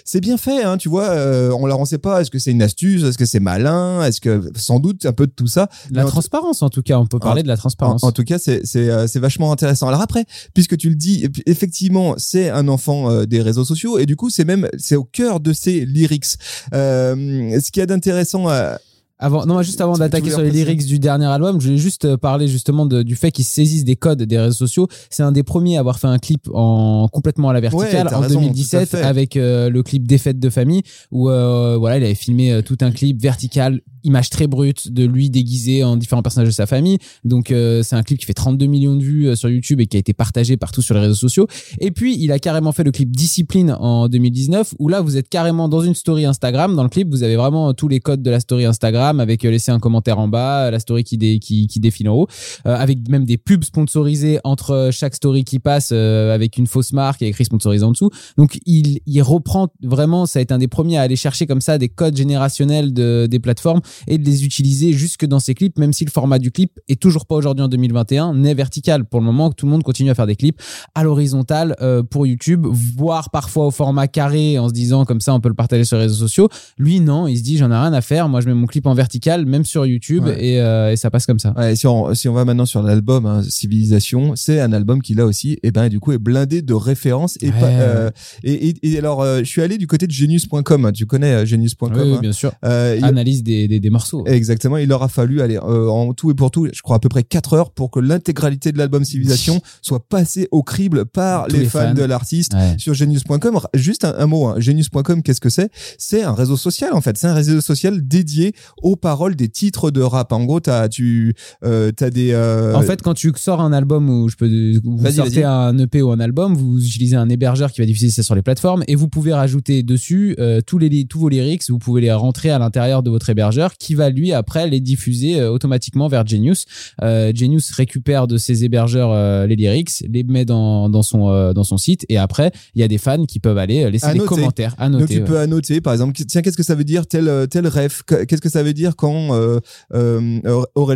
C'est 0.06 0.22
bien 0.22 0.38
fait, 0.38 0.64
hein, 0.64 0.78
tu 0.78 0.90
vois. 0.90 1.12
on 1.58 1.66
leur 1.66 1.80
on 1.80 1.86
sait 1.86 1.98
pas. 1.98 2.22
Est-ce 2.22 2.32
que 2.32 2.40
c'est 2.40 2.52
une 2.52 2.62
astuce? 2.62 3.04
Est-ce 3.04 3.18
que 3.18 3.26
c'est 3.26 3.40
malin? 3.40 4.04
Est-ce 4.04 4.22
que 4.22 4.52
sans 4.56 4.80
doute 4.80 5.06
un 5.06 5.14
peu 5.14 5.28
de 5.28 5.32
tout 5.32 5.48
ça 5.48 5.70
La 5.92 6.06
transparence, 6.06 6.62
en 6.62 6.70
tout 6.70 6.82
cas, 6.82 6.98
on 6.98 7.06
peut 7.06 7.20
parler 7.20 7.44
de 7.44 7.48
la 7.48 7.58
transparence. 7.58 8.04
En, 8.04 8.12
tout 8.12 8.24
cas, 8.24 8.40
c'est 8.40 8.66
c'est 8.66 8.90
euh, 8.90 9.08
c'est 9.08 9.20
vachement 9.20 9.52
intéressant. 9.52 9.88
Alors 9.88 10.02
après, 10.02 10.26
puisque 10.54 10.78
tu 10.78 10.90
le 10.90 10.96
dis, 10.96 11.28
effectivement, 11.46 12.16
c'est 12.18 12.50
un 12.50 12.68
enfant 12.68 13.10
euh, 13.10 13.26
des 13.26 13.42
réseaux 13.42 13.66
sociaux 13.66 13.98
et 13.98 14.06
du 14.06 14.16
coup, 14.16 14.30
c'est 14.30 14.46
même 14.46 14.68
c'est 14.78 14.96
au 14.96 15.04
cœur 15.04 15.40
de 15.40 15.54
ses 15.54 15.86
lyrics. 15.86 16.38
Euh, 16.74 17.60
ce 17.60 17.72
qu'il 17.72 17.82
y 17.82 17.84
a 17.84 17.86
d'intéressant 17.86 18.48
à 18.48 18.80
avant, 19.24 19.46
non, 19.46 19.62
juste 19.62 19.80
avant 19.80 19.94
d'attaquer 19.94 20.30
sur 20.30 20.42
les 20.42 20.52
lyrics 20.52 20.86
du 20.86 21.00
dernier 21.00 21.28
album, 21.28 21.62
je 21.62 21.68
voulais 21.68 21.80
juste 21.80 22.04
euh, 22.04 22.18
parler 22.18 22.50
justement 22.50 22.86
de, 22.86 23.04
du 23.04 23.16
fait 23.16 23.32
qu'ils 23.32 23.46
saisissent 23.46 23.86
des 23.86 23.96
codes 23.96 24.22
des 24.24 24.38
réseaux 24.38 24.54
sociaux. 24.54 24.90
C'est 25.10 25.24
un 25.24 25.32
des 25.32 25.44
premiers 25.44 25.78
à 25.78 25.80
avoir 25.80 25.98
fait 25.98 26.08
un 26.08 26.20
clip 26.20 26.50
en 26.54 27.08
complètement 27.08 27.50
à 27.50 27.54
la 27.54 27.62
verticale 27.62 28.14
en 28.14 28.28
2017 28.28 28.96
avec 28.96 29.38
euh, 29.38 29.70
le 29.70 29.82
clip 29.82 30.06
des 30.06 30.18
fêtes 30.18 30.40
de 30.40 30.50
famille 30.50 30.82
où 31.12 31.30
euh, 31.30 31.78
voilà, 31.80 32.00
il 32.00 32.04
avait 32.04 32.16
filmé 32.16 32.62
tout 32.66 32.78
un 32.82 32.92
clip 32.92 33.22
vertical 33.22 33.80
image 34.04 34.30
très 34.30 34.48
brute 34.48 34.92
de 34.92 35.06
lui 35.06 35.30
déguisé 35.30 35.84
en 35.84 35.98
différents 35.98 36.22
personnages 36.22 36.50
de 36.50 36.54
sa 36.54 36.66
famille. 36.66 36.98
Donc 37.24 37.52
euh, 37.52 37.84
c'est 37.84 37.96
un 37.96 38.04
clip 38.04 38.20
qui 38.20 38.26
fait 38.26 38.34
32 38.34 38.66
millions 38.66 38.96
de 38.96 39.04
vues 39.04 39.28
euh, 39.28 39.36
sur 39.36 39.50
YouTube 39.50 39.80
et 39.82 39.88
qui 39.88 39.98
a 39.98 40.00
été 40.00 40.14
partagé 40.14 40.58
partout 40.58 40.82
sur 40.82 40.96
les 40.96 41.02
réseaux 41.02 41.16
sociaux. 41.16 41.48
Et 41.80 41.92
puis 41.92 42.18
il 42.20 42.32
a 42.32 42.40
carrément 42.40 42.72
fait 42.72 42.84
le 42.84 42.92
clip 42.92 43.12
Discipline 43.12 43.76
en 43.80 44.08
2019 44.08 44.76
où 44.80 44.88
là 44.88 45.02
vous 45.02 45.18
êtes 45.18 45.30
carrément 45.30 45.70
dans 45.70 45.82
une 45.82 45.96
story 45.96 46.26
Instagram. 46.26 46.76
Dans 46.76 46.84
le 46.84 46.90
clip 46.90 47.10
vous 47.10 47.24
avez 47.24 47.36
vraiment 47.36 47.74
tous 47.74 47.88
les 47.88 48.00
codes 48.00 48.22
de 48.22 48.32
la 48.32 48.40
story 48.40 48.66
Instagram 48.66 49.20
avec 49.20 49.46
euh, 49.46 49.52
laisser 49.52 49.72
un 49.72 49.80
commentaire 49.80 50.20
en 50.20 50.28
bas, 50.28 50.72
la 50.72 50.80
story 50.80 51.04
qui, 51.04 51.18
dé, 51.18 51.40
qui, 51.40 51.68
qui 51.68 51.80
défile 51.80 52.10
en 52.10 52.16
haut, 52.16 52.28
avec 52.66 53.08
même 53.10 53.26
des 53.26 53.38
pubs 53.38 53.64
sponsorisées 53.64 54.40
entre 54.44 54.90
chaque 54.92 55.16
story 55.16 55.44
qui 55.44 55.60
passe 55.60 55.92
avec 55.92 56.58
une 56.58 56.68
fausse 56.68 56.94
marque 56.94 57.22
et 57.22 57.28
écrit 57.28 57.46
sponsorisé 57.46 57.84
en 57.84 57.92
dessous. 57.92 58.10
Donc 58.38 58.60
il, 58.66 59.00
il 59.06 59.22
reprend 59.22 59.70
vraiment, 59.82 60.26
ça 60.26 60.40
a 60.40 60.42
été 60.42 60.54
un 60.54 60.58
des 60.58 60.68
premiers 60.68 60.98
à 60.98 61.02
aller 61.02 61.16
chercher 61.16 61.46
comme 61.46 61.62
ça 61.62 61.78
des 61.78 61.90
codes 61.90 62.16
générationnels 62.16 62.94
de, 62.94 63.28
des 63.30 63.40
plateformes 63.40 63.82
et 64.08 64.18
de 64.18 64.26
les 64.26 64.46
utiliser 64.46 64.94
jusque 64.94 65.26
dans 65.26 65.40
ses 65.40 65.54
clips, 65.54 65.78
même 65.78 65.94
si 65.94 66.06
le 66.06 66.12
format 66.12 66.40
du 66.40 66.52
clip 66.52 66.80
est 66.88 67.00
toujours 67.00 67.26
pas 67.26 67.36
aujourd'hui 67.36 67.64
en 67.64 67.68
2021, 67.68 68.34
n'est 68.34 68.54
vertical. 68.54 69.06
Pour 69.06 69.20
le 69.20 69.26
moment, 69.26 69.52
tout 69.52 69.66
le 69.66 69.72
monde 69.72 69.84
continue 69.84 70.10
à 70.10 70.16
faire 70.16 70.28
des 70.28 70.36
clips 70.36 70.62
à 70.96 71.04
l'horizontale 71.04 71.76
euh, 71.82 72.04
pour 72.04 72.26
YouTube, 72.26 72.66
voire 72.66 73.30
parfois 73.30 73.68
au 73.68 73.72
format 73.72 74.08
carré 74.08 74.60
en 74.60 74.68
se 74.68 74.74
disant 74.74 75.06
comme 75.06 75.22
ça 75.22 75.34
on 75.34 75.40
peut 75.40 75.50
le 75.50 75.56
partager 75.56 75.84
sur 75.84 75.98
les 75.98 76.04
réseaux 76.04 76.16
sociaux. 76.16 76.50
Lui, 76.78 77.00
non, 77.00 77.28
il 77.28 77.38
se 77.38 77.44
dit 77.44 77.58
j'en 77.58 77.72
ai 77.72 77.76
rien 77.76 77.94
à 77.94 78.02
faire. 78.02 78.30
Moi, 78.30 78.42
je 78.42 78.48
mets 78.48 78.54
mon 78.54 78.68
clip 78.68 78.86
en 78.86 78.94
vertical, 78.94 79.46
même 79.46 79.66
sur 79.66 79.86
YouTube, 79.86 80.28
et, 80.38 80.60
euh, 80.62 80.92
et, 80.92 80.96
ça 80.96 81.10
passe 81.10 81.26
comme 81.26 81.40
ça. 81.40 81.54
Ouais, 81.58 81.76
si, 81.76 81.88
on, 81.88 82.14
si 82.14 82.28
on 82.28 82.34
va 82.34 82.46
maintenant 82.46 82.66
sur 82.66 82.82
l'album 82.82 83.26
hein, 83.26 83.42
Civilisation, 83.48 84.34
c'est 84.36 84.60
un 84.60 84.74
album 84.74 85.02
qui 85.02 85.14
là 85.14 85.26
aussi, 85.26 85.58
et 85.64 85.72
ben 85.72 85.90
du 85.90 86.00
coup 86.00 86.12
est 86.12 86.18
blindé 86.18 86.62
de 86.62 86.74
références 86.74 87.38
et, 87.42 87.52
euh, 87.62 88.10
et, 88.44 88.74
et, 88.82 88.98
alors 88.98 89.26
je 89.26 89.44
suis 89.44 89.62
allé 89.62 89.78
du 89.78 89.88
côté 89.88 90.08
de 90.08 90.12
genius.com. 90.12 90.92
Tu 90.94 91.06
connais 91.06 91.46
genius.com 91.46 91.92
Oui, 91.96 92.14
hein. 92.16 92.20
bien 92.22 92.32
sûr. 92.32 92.54
Analyse 92.62 93.44
des, 93.44 93.68
des, 93.68 93.83
des 93.84 93.92
morceaux. 93.92 94.26
Exactement. 94.26 94.78
Il 94.78 94.90
leur 94.90 95.04
a 95.04 95.08
fallu 95.08 95.42
aller 95.42 95.58
euh, 95.58 95.88
en 95.88 96.14
tout 96.14 96.32
et 96.32 96.34
pour 96.34 96.50
tout, 96.50 96.68
je 96.72 96.82
crois 96.82 96.96
à 96.96 97.00
peu 97.00 97.10
près 97.10 97.24
4 97.24 97.54
heures 97.54 97.72
pour 97.72 97.92
que 97.92 98.00
l'intégralité 98.00 98.72
de 98.72 98.78
l'album 98.80 99.04
Civilisation 99.04 99.62
soit 99.82 100.08
passée 100.08 100.48
au 100.52 100.64
crible 100.64 101.06
par 101.06 101.48
les, 101.50 101.66
fans, 101.66 101.94
de 101.94 102.04
l'artiste 102.04 102.54
sur 102.78 102.94
genius.com. 102.94 103.60
Juste 103.76 104.06
un, 104.06 104.26
mot, 104.26 104.48
hein. 104.48 104.56
genius.com, 104.58 105.22
qu'est-ce 105.22 105.42
que 105.42 105.50
c'est? 105.50 105.70
C'est 106.00 106.24
un 106.24 106.34
réseau 106.34 106.58
social 106.58 106.94
en 106.94 107.02
fait. 107.02 107.18
C'est 107.18 107.28
un 107.28 107.34
réseau 107.34 107.62
social 107.62 108.08
dédié 108.08 108.54
aux 108.82 108.96
paroles 108.96 109.36
des 109.36 109.50
titres 109.50 109.92
de 109.92 110.02
rap. 110.02 110.32
En 110.32 110.46
gros, 110.46 110.62
t'as 110.62 110.88
tu 110.88 111.36
euh, 111.66 111.92
as 112.00 112.10
des. 112.10 112.32
Euh, 112.32 112.74
en 112.74 112.82
fait, 112.82 113.02
quand 113.02 113.14
tu 113.14 113.32
sors 113.36 113.62
un 113.62 113.74
album 113.74 114.10
ou 114.10 114.30
je 114.30 114.38
peux 114.38 114.50
vous 114.84 115.12
sortez 115.12 115.44
un 115.44 115.78
EP 115.78 116.02
ou 116.02 116.12
un 116.12 116.20
album, 116.22 116.56
vous 116.56 116.80
utilisez 116.80 117.18
un 117.18 117.30
hébergeur 117.30 117.72
qui 117.72 117.82
va 117.82 117.86
diffuser 117.86 118.10
ça 118.10 118.24
sur 118.24 118.36
les 118.36 118.42
plateformes 118.42 118.84
et 118.88 118.96
vous 118.96 119.10
pouvez 119.10 119.34
rajouter 119.34 119.84
dessus 119.84 120.38
tous 120.66 120.78
les 120.78 121.06
tous 121.06 121.20
vos 121.20 121.30
lyrics. 121.30 121.70
Vous 121.70 121.80
pouvez 121.80 122.00
les 122.00 122.14
rentrer 122.14 122.50
à 122.50 122.60
l'intérieur 122.60 123.04
de 123.04 123.10
votre 123.10 123.30
hébergeur 123.30 123.73
qui 123.78 123.96
va 123.96 124.10
lui 124.10 124.32
après 124.32 124.68
les 124.68 124.80
diffuser 124.80 125.40
euh, 125.40 125.52
automatiquement 125.52 126.08
vers 126.08 126.26
Genius. 126.26 126.66
Euh, 127.02 127.32
Genius 127.34 127.72
récupère 127.72 128.28
de 128.28 128.38
ses 128.38 128.64
hébergeurs 128.64 129.12
euh, 129.12 129.48
les 129.48 129.56
lyrics, 129.56 130.04
les 130.10 130.24
met 130.24 130.46
dans, 130.46 130.90
dans 130.90 131.04
son 131.04 131.54
dans 131.54 131.64
son 131.64 131.78
site 131.78 132.06
et 132.10 132.18
après 132.18 132.52
il 132.76 132.82
y 132.82 132.84
a 132.84 132.88
des 132.88 132.98
fans 132.98 133.26
qui 133.26 133.40
peuvent 133.40 133.58
aller 133.58 133.90
laisser 133.92 134.14
des 134.14 134.20
commentaires, 134.20 134.76
à 134.78 134.90
noter. 134.90 135.16
Donc 135.16 135.26
tu 135.26 135.32
peux 135.32 135.40
annoter 135.40 135.82
par 135.82 135.94
exemple 135.94 136.14
tiens 136.14 136.42
qu'est-ce 136.42 136.58
que 136.58 136.64
ça 136.64 136.76
veut 136.76 136.84
dire 136.84 137.08
tel 137.08 137.48
tel 137.50 137.68
ref? 137.68 138.04
Qu'est-ce 138.04 138.42
que 138.42 138.50
ça 138.50 138.64
veut 138.64 138.74
dire 138.74 138.96
quand 138.96 139.30
euh, 139.34 139.60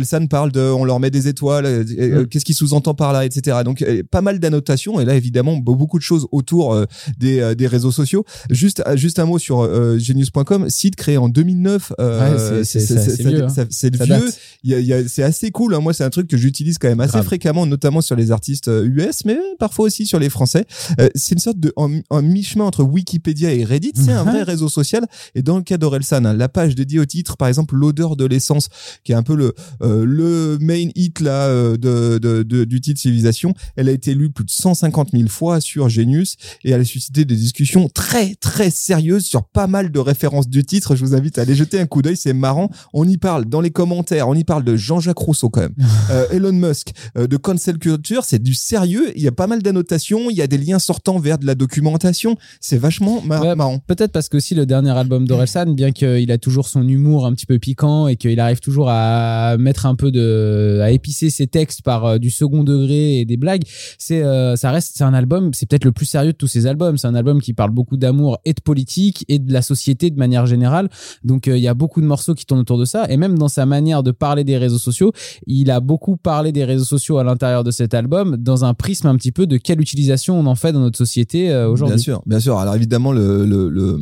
San 0.04 0.28
parle 0.28 0.52
de 0.52 0.60
on 0.60 0.84
leur 0.84 1.00
met 1.00 1.10
des 1.10 1.28
étoiles 1.28 1.84
mm. 1.84 2.26
qu'est-ce 2.26 2.44
qu'il 2.44 2.54
sous-entend 2.54 2.94
par 2.94 3.12
là 3.12 3.24
etc. 3.24 3.58
Donc 3.64 3.84
pas 4.10 4.22
mal 4.22 4.38
d'annotations 4.38 5.00
et 5.00 5.04
là 5.04 5.14
évidemment 5.14 5.56
beaucoup 5.56 5.98
de 5.98 6.02
choses 6.02 6.26
autour 6.32 6.76
des, 7.18 7.54
des 7.54 7.66
réseaux 7.66 7.92
sociaux. 7.92 8.24
Juste 8.50 8.82
juste 8.96 9.18
un 9.18 9.26
mot 9.26 9.38
sur 9.38 9.64
genius.com 9.98 10.70
site 10.70 10.96
créé 10.96 11.16
en 11.18 11.28
2009 11.28 11.92
ouais, 11.98 12.64
c'est 12.68 12.80
c'est 12.80 13.22
vieux. 13.22 13.44
Hein. 13.44 13.66
C'est 13.70 13.94
vieux. 13.96 15.24
Assez 15.24 15.50
cool. 15.50 15.74
Hein. 15.74 15.80
Moi, 15.80 15.92
c'est 15.94 16.04
un 16.04 16.10
truc 16.10 16.28
que 16.28 16.36
j'utilise 16.36 16.78
quand 16.78 16.88
même 16.88 17.00
assez 17.00 17.22
fréquemment, 17.22 17.66
notamment 17.66 18.00
sur 18.00 18.16
les 18.16 18.30
artistes 18.30 18.68
US, 18.68 19.04
euh, 19.04 19.10
mais 19.24 19.38
parfois 19.58 19.86
aussi 19.86 20.06
sur 20.06 20.18
les 20.18 20.28
Français. 20.28 20.66
Euh, 21.00 21.08
c'est 21.14 21.34
une 21.34 21.40
sorte 21.40 21.58
de 21.58 21.72
en, 21.76 21.88
mi-chemin 22.22 22.64
entre 22.64 22.82
Wikipédia 22.82 23.52
et 23.52 23.64
Reddit. 23.64 23.92
C'est 23.94 24.12
un 24.12 24.24
vrai 24.24 24.42
réseau 24.42 24.68
social. 24.68 25.06
Et 25.34 25.42
dans 25.42 25.56
le 25.56 25.62
cas 25.62 25.78
d'Orelsan, 25.78 26.24
hein, 26.24 26.34
la 26.34 26.48
page 26.48 26.74
dédiée 26.74 27.00
au 27.00 27.06
titre, 27.06 27.36
par 27.36 27.48
exemple, 27.48 27.76
l'odeur 27.76 28.16
de 28.16 28.24
l'essence, 28.24 28.68
qui 29.04 29.12
est 29.12 29.16
un 29.16 29.22
peu 29.22 29.34
le 29.34 29.54
euh, 29.82 30.04
le 30.04 30.58
main 30.60 30.88
hit 30.94 31.20
là 31.20 31.48
de, 31.48 32.18
de, 32.18 32.42
de, 32.42 32.64
du 32.64 32.80
titre 32.80 33.00
Civilisation, 33.00 33.54
elle 33.76 33.88
a 33.88 33.92
été 33.92 34.14
lue 34.14 34.30
plus 34.30 34.44
de 34.44 34.50
150 34.50 35.10
000 35.12 35.28
fois 35.28 35.60
sur 35.60 35.88
Genius 35.88 36.36
et 36.64 36.70
elle 36.70 36.80
a 36.80 36.84
suscité 36.84 37.24
des 37.24 37.36
discussions 37.36 37.88
très 37.88 38.34
très 38.34 38.70
sérieuses 38.70 39.24
sur 39.24 39.44
pas 39.44 39.66
mal 39.66 39.90
de 39.90 39.98
références 39.98 40.48
du 40.48 40.64
titre. 40.64 40.96
Je 40.96 41.04
vous 41.04 41.14
invite 41.14 41.38
à 41.38 41.42
aller 41.42 41.54
jeter 41.54 41.78
un 41.78 41.86
coup 41.86 42.02
d'œil, 42.02 42.16
c'est 42.16 42.32
marrant. 42.32 42.57
On 42.92 43.08
y 43.08 43.16
parle 43.16 43.44
dans 43.44 43.60
les 43.60 43.70
commentaires, 43.70 44.28
on 44.28 44.34
y 44.34 44.44
parle 44.44 44.64
de 44.64 44.76
Jean-Jacques 44.76 45.18
Rousseau 45.18 45.48
quand 45.48 45.60
même, 45.60 45.74
euh, 46.10 46.26
Elon 46.30 46.52
Musk, 46.52 46.92
euh, 47.16 47.26
de 47.26 47.36
cancel 47.36 47.78
culture, 47.78 48.24
c'est 48.24 48.42
du 48.42 48.54
sérieux. 48.54 49.12
Il 49.16 49.22
y 49.22 49.28
a 49.28 49.32
pas 49.32 49.46
mal 49.46 49.62
d'annotations, 49.62 50.30
il 50.30 50.36
y 50.36 50.42
a 50.42 50.46
des 50.46 50.58
liens 50.58 50.78
sortant 50.78 51.18
vers 51.18 51.38
de 51.38 51.46
la 51.46 51.54
documentation. 51.54 52.36
C'est 52.60 52.78
vachement 52.78 53.22
marrant. 53.22 53.78
Peut-être 53.86 54.12
parce 54.12 54.28
que 54.28 54.38
aussi 54.38 54.54
le 54.54 54.66
dernier 54.66 54.90
album 54.90 55.26
d'Orelsan, 55.26 55.74
bien 55.74 55.92
qu'il 55.92 56.30
a 56.30 56.38
toujours 56.38 56.68
son 56.68 56.86
humour 56.86 57.26
un 57.26 57.32
petit 57.32 57.46
peu 57.46 57.58
piquant 57.58 58.08
et 58.08 58.16
qu'il 58.16 58.38
arrive 58.40 58.60
toujours 58.60 58.88
à 58.88 59.56
mettre 59.58 59.86
un 59.86 59.94
peu 59.94 60.10
de, 60.10 60.80
à 60.82 60.90
épicer 60.90 61.30
ses 61.30 61.46
textes 61.46 61.82
par 61.82 62.04
euh, 62.04 62.18
du 62.18 62.30
second 62.30 62.62
degré 62.62 63.20
et 63.20 63.24
des 63.24 63.36
blagues, 63.36 63.62
c'est, 63.98 64.22
ça 64.56 64.70
reste, 64.70 64.92
c'est 64.96 65.04
un 65.04 65.14
album, 65.14 65.52
c'est 65.54 65.68
peut-être 65.68 65.84
le 65.84 65.92
plus 65.92 66.06
sérieux 66.06 66.32
de 66.32 66.36
tous 66.36 66.46
ses 66.46 66.66
albums. 66.66 66.96
C'est 66.98 67.06
un 67.06 67.14
album 67.14 67.40
qui 67.40 67.52
parle 67.52 67.70
beaucoup 67.70 67.96
d'amour 67.96 68.38
et 68.44 68.52
de 68.52 68.60
politique 68.60 69.24
et 69.28 69.38
de 69.38 69.52
la 69.52 69.62
société 69.62 70.10
de 70.10 70.18
manière 70.18 70.46
générale. 70.46 70.88
Donc 71.24 71.46
il 71.46 71.58
y 71.58 71.68
a 71.68 71.74
beaucoup 71.74 72.00
de 72.00 72.06
morceaux 72.06 72.34
qui 72.34 72.46
tournent 72.48 72.60
autour 72.60 72.78
de 72.78 72.84
ça. 72.84 73.06
Et 73.08 73.16
même 73.16 73.38
dans 73.38 73.48
sa 73.48 73.66
manière 73.66 74.02
de 74.02 74.10
parler 74.10 74.42
des 74.42 74.58
réseaux 74.58 74.78
sociaux, 74.78 75.12
il 75.46 75.70
a 75.70 75.80
beaucoup 75.80 76.16
parlé 76.16 76.50
des 76.50 76.64
réseaux 76.64 76.84
sociaux 76.84 77.18
à 77.18 77.24
l'intérieur 77.24 77.62
de 77.62 77.70
cet 77.70 77.94
album 77.94 78.36
dans 78.36 78.64
un 78.64 78.74
prisme 78.74 79.06
un 79.06 79.16
petit 79.16 79.32
peu 79.32 79.46
de 79.46 79.56
quelle 79.56 79.80
utilisation 79.80 80.38
on 80.38 80.46
en 80.46 80.54
fait 80.54 80.72
dans 80.72 80.80
notre 80.80 80.98
société 80.98 81.50
euh, 81.50 81.68
aujourd'hui. 81.68 81.96
Bien 81.96 82.02
sûr, 82.02 82.22
bien 82.26 82.40
sûr. 82.40 82.58
Alors 82.58 82.74
évidemment, 82.74 83.12
le, 83.12 83.44
le, 83.44 83.68
le, 83.68 84.00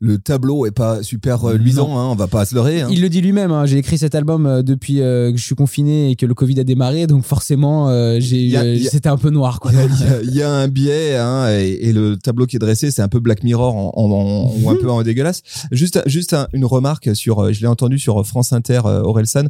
le 0.00 0.18
tableau 0.18 0.66
est 0.66 0.70
pas 0.70 1.02
super 1.02 1.44
euh, 1.44 1.56
luisant, 1.56 1.98
hein, 1.98 2.08
on 2.10 2.14
va 2.14 2.26
pas 2.26 2.44
se 2.44 2.54
leurrer. 2.54 2.82
Hein. 2.82 2.88
Il 2.90 3.00
le 3.00 3.08
dit 3.08 3.20
lui-même, 3.20 3.52
hein, 3.52 3.66
j'ai 3.66 3.78
écrit 3.78 3.98
cet 3.98 4.14
album 4.14 4.46
euh, 4.46 4.62
depuis 4.62 4.96
que 4.96 5.34
je 5.34 5.42
suis 5.42 5.54
confiné 5.54 6.10
et 6.10 6.16
que 6.16 6.26
le 6.26 6.34
Covid 6.34 6.60
a 6.60 6.64
démarré, 6.64 7.06
donc 7.06 7.24
forcément, 7.24 7.90
j'ai 8.18 8.50
c'était 8.90 9.08
un 9.08 9.16
peu 9.16 9.30
noir. 9.30 9.60
Il 10.24 10.34
y, 10.34 10.42
a 10.42 10.50
un 10.50 10.68
biais, 10.68 11.16
hein, 11.16 11.48
et, 11.48 11.92
le 11.92 12.16
tableau 12.16 12.46
qui 12.46 12.56
est 12.56 12.58
dressé, 12.58 12.90
c'est 12.90 13.02
un 13.02 13.08
peu 13.08 13.20
Black 13.20 13.42
Mirror 13.42 13.76
en, 13.76 13.92
en, 13.96 14.52
ou 14.62 14.70
un 14.70 14.76
peu 14.76 14.90
en 14.90 15.02
dégueulasse. 15.02 15.42
Juste, 15.70 16.00
juste 16.06 16.34
une 16.52 16.64
remarque 16.64 17.14
sur 17.14 17.49
je 17.52 17.60
l'ai 17.60 17.66
entendu 17.66 17.98
sur 17.98 18.24
France 18.26 18.52
Inter, 18.52 18.80
Orelsan, 18.84 19.44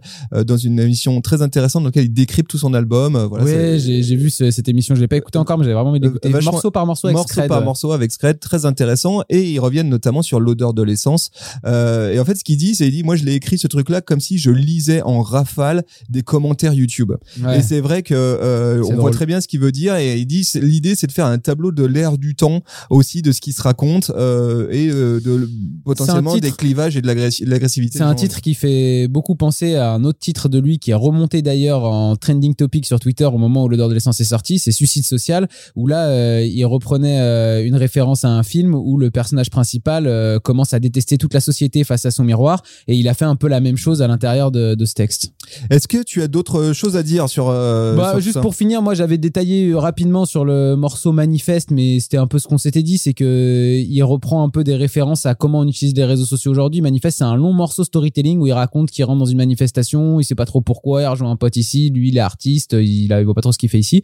dans 0.46 0.56
une 0.56 0.78
émission 0.78 1.20
très 1.20 1.42
intéressante 1.42 1.82
dans 1.82 1.88
laquelle 1.88 2.04
il 2.04 2.12
décrypte 2.12 2.50
tout 2.50 2.58
son 2.58 2.74
album. 2.74 3.16
voilà, 3.28 3.44
ouais, 3.44 3.78
j'ai 3.78 4.16
vu 4.16 4.30
cette 4.30 4.68
émission, 4.68 4.94
je 4.94 5.00
l'ai 5.00 5.08
pas 5.08 5.16
écouté 5.16 5.38
encore, 5.38 5.58
mais 5.58 5.64
j'avais 5.64 5.74
vraiment 5.74 5.90
envie 5.90 6.00
d'écouter 6.00 6.28
morceau 6.28 6.70
par 6.70 6.86
morceau 6.86 7.08
avec 7.08 7.16
morceau 7.16 7.42
par 7.48 7.62
morceau 7.62 7.92
avec 7.92 8.12
Scred, 8.12 8.40
très 8.40 8.64
intéressant. 8.64 9.22
Et 9.28 9.50
ils 9.50 9.58
reviennent 9.58 9.88
notamment 9.88 10.22
sur 10.22 10.40
l'odeur 10.40 10.74
de 10.74 10.82
l'essence. 10.82 11.30
et 11.64 12.18
en 12.18 12.24
fait, 12.24 12.36
ce 12.36 12.44
qu'il 12.44 12.56
dit, 12.56 12.74
c'est 12.74 12.86
il 12.86 12.92
dit, 12.92 13.02
moi, 13.02 13.16
je 13.16 13.24
l'ai 13.24 13.34
écrit 13.34 13.58
ce 13.58 13.66
truc-là 13.66 14.00
comme 14.00 14.20
si 14.20 14.38
je 14.38 14.50
lisais 14.50 15.02
en 15.02 15.22
rafale 15.22 15.84
des 16.08 16.22
commentaires 16.22 16.74
YouTube. 16.74 17.12
Et 17.54 17.62
c'est 17.62 17.80
vrai 17.80 18.02
que 18.02 18.80
on 18.82 18.96
voit 18.96 19.10
très 19.10 19.26
bien 19.26 19.40
ce 19.40 19.48
qu'il 19.48 19.60
veut 19.60 19.72
dire. 19.72 19.96
Et 19.96 20.18
il 20.18 20.26
dit, 20.26 20.48
l'idée, 20.54 20.94
c'est 20.94 21.06
de 21.06 21.12
faire 21.12 21.26
un 21.26 21.38
tableau 21.38 21.72
de 21.72 21.84
l'ère 21.84 22.18
du 22.18 22.34
temps 22.34 22.62
aussi 22.88 23.22
de 23.22 23.32
ce 23.32 23.40
qui 23.40 23.52
se 23.52 23.62
raconte 23.62 24.10
euh, 24.10 24.68
et 24.70 24.88
euh, 24.90 25.20
de 25.20 25.48
potentiellement 25.84 26.36
des 26.36 26.50
clivages 26.52 26.96
et 26.96 27.02
de 27.02 27.06
l'agressivité. 27.06 27.89
C'est 27.90 28.02
un 28.02 28.14
titre 28.14 28.40
qui 28.40 28.54
fait 28.54 29.08
beaucoup 29.08 29.34
penser 29.34 29.74
à 29.74 29.92
un 29.92 30.04
autre 30.04 30.18
titre 30.18 30.48
de 30.48 30.58
lui 30.58 30.78
qui 30.78 30.92
est 30.92 30.94
remonté 30.94 31.42
d'ailleurs 31.42 31.84
en 31.84 32.16
trending 32.16 32.54
topic 32.54 32.86
sur 32.86 33.00
Twitter 33.00 33.24
au 33.24 33.38
moment 33.38 33.64
où 33.64 33.68
l'odeur 33.68 33.88
de 33.88 33.94
l'essence 33.94 34.20
est 34.20 34.24
sorti, 34.24 34.58
c'est 34.58 34.72
Suicide 34.72 35.04
social 35.04 35.48
où 35.76 35.86
là 35.86 36.06
euh, 36.06 36.44
il 36.44 36.64
reprenait 36.64 37.20
euh, 37.20 37.64
une 37.64 37.76
référence 37.76 38.24
à 38.24 38.28
un 38.28 38.42
film 38.42 38.74
où 38.74 38.96
le 38.96 39.10
personnage 39.10 39.50
principal 39.50 40.06
euh, 40.06 40.38
commence 40.38 40.74
à 40.74 40.80
détester 40.80 41.18
toute 41.18 41.34
la 41.34 41.40
société 41.40 41.84
face 41.84 42.06
à 42.06 42.10
son 42.10 42.24
miroir 42.24 42.62
et 42.86 42.94
il 42.96 43.08
a 43.08 43.14
fait 43.14 43.24
un 43.24 43.36
peu 43.36 43.48
la 43.48 43.60
même 43.60 43.76
chose 43.76 44.02
à 44.02 44.08
l'intérieur 44.08 44.50
de, 44.50 44.74
de, 44.74 44.84
ce 44.84 44.94
texte. 44.94 45.32
Est-ce 45.70 45.88
que 45.88 46.02
tu 46.02 46.22
as 46.22 46.28
d'autres 46.28 46.72
choses 46.72 46.96
à 46.96 47.02
dire 47.02 47.28
sur, 47.28 47.46
bah, 47.46 48.18
juste 48.20 48.40
pour 48.40 48.54
finir, 48.54 48.82
moi 48.82 48.94
j'avais 48.94 49.18
détaillé 49.18 49.74
rapidement 49.74 50.24
sur 50.24 50.44
le 50.44 50.76
morceau 50.76 51.12
Manifeste 51.12 51.70
mais 51.70 52.00
c'était 52.00 52.16
un 52.16 52.26
peu 52.26 52.38
ce 52.38 52.46
qu'on 52.46 52.58
s'était 52.58 52.82
dit, 52.82 52.98
c'est 52.98 53.14
que 53.14 53.80
il 53.80 54.02
reprend 54.02 54.42
un 54.42 54.48
peu 54.48 54.64
des 54.64 54.76
références 54.76 55.26
à 55.26 55.34
comment 55.34 55.60
on 55.60 55.66
utilise 55.66 55.94
les 55.94 56.04
réseaux 56.04 56.24
sociaux 56.24 56.50
aujourd'hui. 56.50 56.80
Manifeste, 56.80 57.18
c'est 57.18 57.24
un 57.24 57.36
long 57.36 57.52
morceau 57.52 57.79
storytelling 57.84 58.38
où 58.38 58.46
il 58.46 58.52
raconte 58.52 58.90
qu'il 58.90 59.04
rentre 59.04 59.18
dans 59.18 59.26
une 59.26 59.38
manifestation, 59.38 60.20
il 60.20 60.24
sait 60.24 60.34
pas 60.34 60.46
trop 60.46 60.60
pourquoi, 60.60 61.02
il 61.02 61.06
rejoint 61.06 61.30
un 61.30 61.36
pote 61.36 61.56
ici, 61.56 61.90
lui 61.90 62.08
il 62.08 62.16
est 62.16 62.20
artiste, 62.20 62.72
il, 62.72 63.12
il 63.12 63.24
voit 63.24 63.34
pas 63.34 63.40
trop 63.40 63.52
ce 63.52 63.58
qu'il 63.58 63.68
fait 63.68 63.78
ici. 63.78 64.02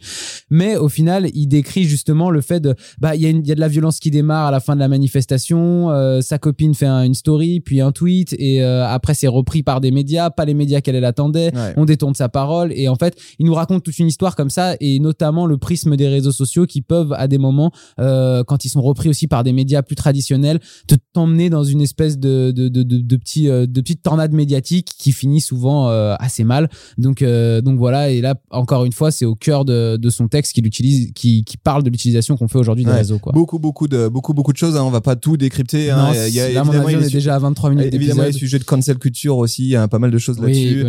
Mais 0.49 0.77
au 0.77 0.89
final, 0.89 1.29
il 1.33 1.47
décrit 1.47 1.83
justement 1.83 2.29
le 2.29 2.41
fait 2.41 2.59
de, 2.59 2.75
bah 2.99 3.15
il 3.15 3.21
y 3.21 3.25
a 3.25 3.29
il 3.29 3.47
y 3.47 3.51
a 3.51 3.55
de 3.55 3.59
la 3.59 3.67
violence 3.67 3.99
qui 3.99 4.11
démarre 4.11 4.47
à 4.47 4.51
la 4.51 4.59
fin 4.59 4.75
de 4.75 4.79
la 4.79 4.87
manifestation, 4.87 5.91
euh, 5.91 6.21
sa 6.21 6.37
copine 6.37 6.73
fait 6.73 6.87
une 6.87 7.13
story 7.13 7.59
puis 7.59 7.81
un 7.81 7.91
tweet 7.91 8.35
et 8.39 8.63
euh, 8.63 8.87
après 8.87 9.13
c'est 9.13 9.27
repris 9.27 9.63
par 9.63 9.81
des 9.81 9.91
médias, 9.91 10.29
pas 10.29 10.45
les 10.45 10.53
médias 10.53 10.81
qu'elle 10.81 11.03
attendait, 11.03 11.51
on 11.75 11.85
détourne 11.85 12.15
sa 12.15 12.29
parole 12.29 12.71
et 12.73 12.87
en 12.87 12.95
fait 12.95 13.17
il 13.39 13.45
nous 13.45 13.53
raconte 13.53 13.83
toute 13.83 13.99
une 13.99 14.07
histoire 14.07 14.35
comme 14.35 14.49
ça 14.49 14.75
et 14.79 14.99
notamment 14.99 15.45
le 15.45 15.57
prisme 15.57 15.95
des 15.95 16.07
réseaux 16.07 16.31
sociaux 16.31 16.65
qui 16.65 16.81
peuvent 16.81 17.13
à 17.13 17.27
des 17.27 17.37
moments 17.37 17.71
euh, 17.99 18.43
quand 18.43 18.65
ils 18.65 18.69
sont 18.69 18.81
repris 18.81 19.09
aussi 19.09 19.27
par 19.27 19.43
des 19.43 19.53
médias 19.53 19.81
plus 19.81 19.95
traditionnels, 19.95 20.59
te 20.87 20.95
t'emmener 21.13 21.49
dans 21.49 21.63
une 21.63 21.81
espèce 21.81 22.17
de, 22.17 22.51
de, 22.51 22.67
de, 22.69 22.83
de, 22.83 22.97
de 22.97 23.15
petit, 23.15 23.49
euh, 23.49 23.65
de 23.71 23.81
petite 23.81 24.01
tornade 24.01 24.33
médiatique 24.33 24.89
qui 24.97 25.11
finit 25.11 25.41
souvent 25.41 25.89
euh, 25.89 26.15
assez 26.19 26.43
mal. 26.43 26.69
Donc, 26.97 27.21
euh, 27.21 27.61
donc 27.61 27.77
voilà, 27.77 28.09
et 28.09 28.21
là, 28.21 28.35
encore 28.51 28.85
une 28.85 28.91
fois, 28.91 29.11
c'est 29.11 29.25
au 29.25 29.35
cœur 29.35 29.65
de, 29.65 29.97
de 29.97 30.09
son 30.09 30.27
texte 30.27 30.53
qu'il 30.53 30.65
utilise, 30.65 31.11
qui, 31.13 31.43
qui 31.43 31.57
parle 31.57 31.83
de 31.83 31.89
l'utilisation 31.89 32.37
qu'on 32.37 32.47
fait 32.47 32.57
aujourd'hui 32.57 32.85
des 32.85 32.91
réseaux. 32.91 33.19
Quoi. 33.19 33.33
Beaucoup, 33.33 33.59
beaucoup 33.59 33.87
de, 33.87 34.07
beaucoup, 34.07 34.33
beaucoup 34.33 34.53
de 34.53 34.57
choses. 34.57 34.75
Hein. 34.75 34.83
On 34.83 34.89
va 34.89 35.01
pas 35.01 35.15
tout 35.15 35.37
décrypter. 35.37 35.91
Hein. 35.91 36.11
il 36.27 36.33
y 36.33 36.39
a, 36.39 36.49
là, 36.49 36.61
évidemment, 36.61 36.89
il 36.89 37.03
est 37.03 37.13
déjà 37.13 37.35
à 37.35 37.39
23 37.39 37.69
minutes 37.71 37.93
Évidemment, 37.93 38.23
les 38.23 38.31
sujets 38.31 38.59
de 38.59 38.63
cancel 38.63 38.97
culture 38.97 39.37
aussi, 39.37 39.63
il 39.63 39.69
y 39.69 39.75
a 39.75 39.87
pas 39.87 39.99
mal 39.99 40.11
de 40.11 40.17
choses 40.17 40.39
là-dessus. 40.39 40.85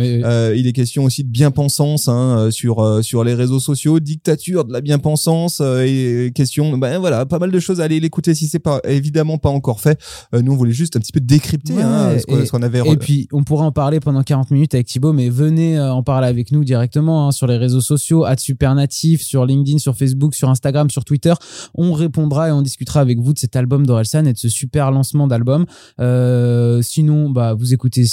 il 0.55 0.67
est 0.67 0.73
question 0.73 1.03
aussi 1.03 1.23
de 1.23 1.29
bien-pensance 1.29 2.07
hein, 2.07 2.49
sur, 2.51 3.03
sur 3.03 3.23
les 3.23 3.33
réseaux 3.33 3.59
sociaux, 3.59 3.99
dictature 3.99 4.65
de 4.65 4.73
la 4.73 4.81
bien-pensance 4.81 5.61
et 5.61 6.31
question, 6.35 6.77
ben 6.77 6.99
voilà, 6.99 7.25
pas 7.25 7.39
mal 7.39 7.51
de 7.51 7.59
choses. 7.59 7.81
Allez 7.81 7.99
l'écouter 7.99 8.33
si 8.35 8.47
c'est 8.47 8.59
pas 8.59 8.79
évidemment 8.85 9.37
pas 9.37 9.49
encore 9.49 9.81
fait. 9.81 9.99
Euh, 10.33 10.41
nous, 10.41 10.53
on 10.53 10.55
voulait 10.55 10.71
juste 10.71 10.95
un 10.95 10.99
petit 10.99 11.11
peu 11.11 11.19
décrypter 11.19 11.81
hein, 11.81 12.17
ce 12.19 12.51
qu'on 12.51 12.61
avait. 12.75 12.89
Et 12.89 12.97
puis, 12.97 13.27
on 13.31 13.43
pourrait 13.43 13.65
en 13.65 13.71
parler 13.71 13.99
pendant 13.99 14.23
40 14.23 14.51
minutes 14.51 14.73
avec 14.73 14.87
Thibaut, 14.87 15.13
mais 15.13 15.29
venez 15.29 15.77
euh, 15.77 15.93
en 15.93 16.03
parler 16.03 16.27
avec 16.27 16.51
nous 16.51 16.63
directement 16.63 17.27
hein, 17.27 17.31
sur 17.31 17.47
les 17.47 17.57
réseaux 17.57 17.81
sociaux, 17.81 18.25
à 18.25 18.37
Supernatif, 18.37 19.21
sur 19.21 19.45
LinkedIn, 19.45 19.77
sur 19.79 19.95
Facebook, 19.95 20.35
sur 20.35 20.49
Instagram, 20.49 20.89
sur 20.89 21.03
Twitter. 21.05 21.33
On 21.75 21.93
répondra 21.93 22.49
et 22.49 22.51
on 22.51 22.61
discutera 22.61 23.01
avec 23.01 23.19
vous 23.19 23.33
de 23.33 23.39
cet 23.39 23.55
album 23.55 23.85
d'Orelsan 23.85 24.25
et 24.25 24.33
de 24.33 24.37
ce 24.37 24.49
super 24.49 24.91
lancement 24.91 25.27
d'album. 25.27 25.65
Euh, 25.99 26.81
sinon, 26.81 27.29
bah, 27.29 27.53
vous 27.53 27.73
écoutez 27.73 28.05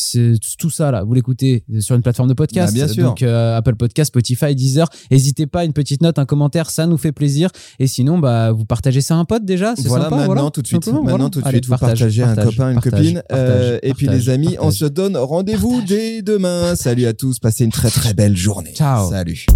tout 0.58 0.70
ça 0.70 0.90
là, 0.90 1.04
vous 1.04 1.14
l'écoutez 1.14 1.64
sur 1.80 1.94
une 1.94 2.02
plateforme 2.02 2.28
de 2.28 2.34
podcast, 2.34 2.72
bah, 2.74 2.84
bien 2.84 2.92
sûr. 2.92 3.04
donc 3.04 3.22
Apple 3.22 3.76
Podcast, 3.76 4.08
Spotify, 4.08 4.54
Deezer. 4.54 4.88
N'hésitez 5.10 5.46
pas, 5.46 5.64
une 5.64 5.72
petite 5.72 6.02
note, 6.02 6.18
un 6.18 6.26
commentaire, 6.26 6.70
ça 6.70 6.86
nous 6.86 6.96
fait 6.96 7.12
plaisir. 7.12 7.50
Et 7.78 7.86
sinon, 7.86 8.18
bah, 8.18 8.52
vous 8.52 8.64
partagez 8.64 9.00
ça 9.00 9.14
à 9.14 9.18
un 9.18 9.24
pote 9.24 9.44
déjà, 9.44 9.74
voilà, 9.84 10.04
sympa. 10.04 10.16
Maintenant, 10.16 10.34
voilà, 10.34 10.50
tout 10.50 10.62
de 10.62 10.66
suite, 10.66 10.86
maintenant 10.86 11.30
tout 11.30 11.40
de 11.40 11.48
suite, 11.48 11.66
vous 11.66 11.76
partagez 11.76 12.22
un 12.22 12.34
copain, 12.34 12.72
une 12.72 12.80
copine. 12.80 13.22
Euh, 13.32 13.78
et 13.82 13.94
puis 13.94 14.08
les 14.08 14.28
amis, 14.28 14.45
on 14.60 14.70
se 14.70 14.84
donne 14.84 15.16
rendez-vous 15.16 15.82
dès 15.82 16.22
demain. 16.22 16.76
Salut 16.76 17.06
à 17.06 17.12
tous, 17.12 17.38
passez 17.38 17.64
une 17.64 17.72
très 17.72 17.90
très 17.90 18.14
belle 18.14 18.36
journée. 18.36 18.72
Ciao. 18.74 19.10
Salut. 19.10 19.46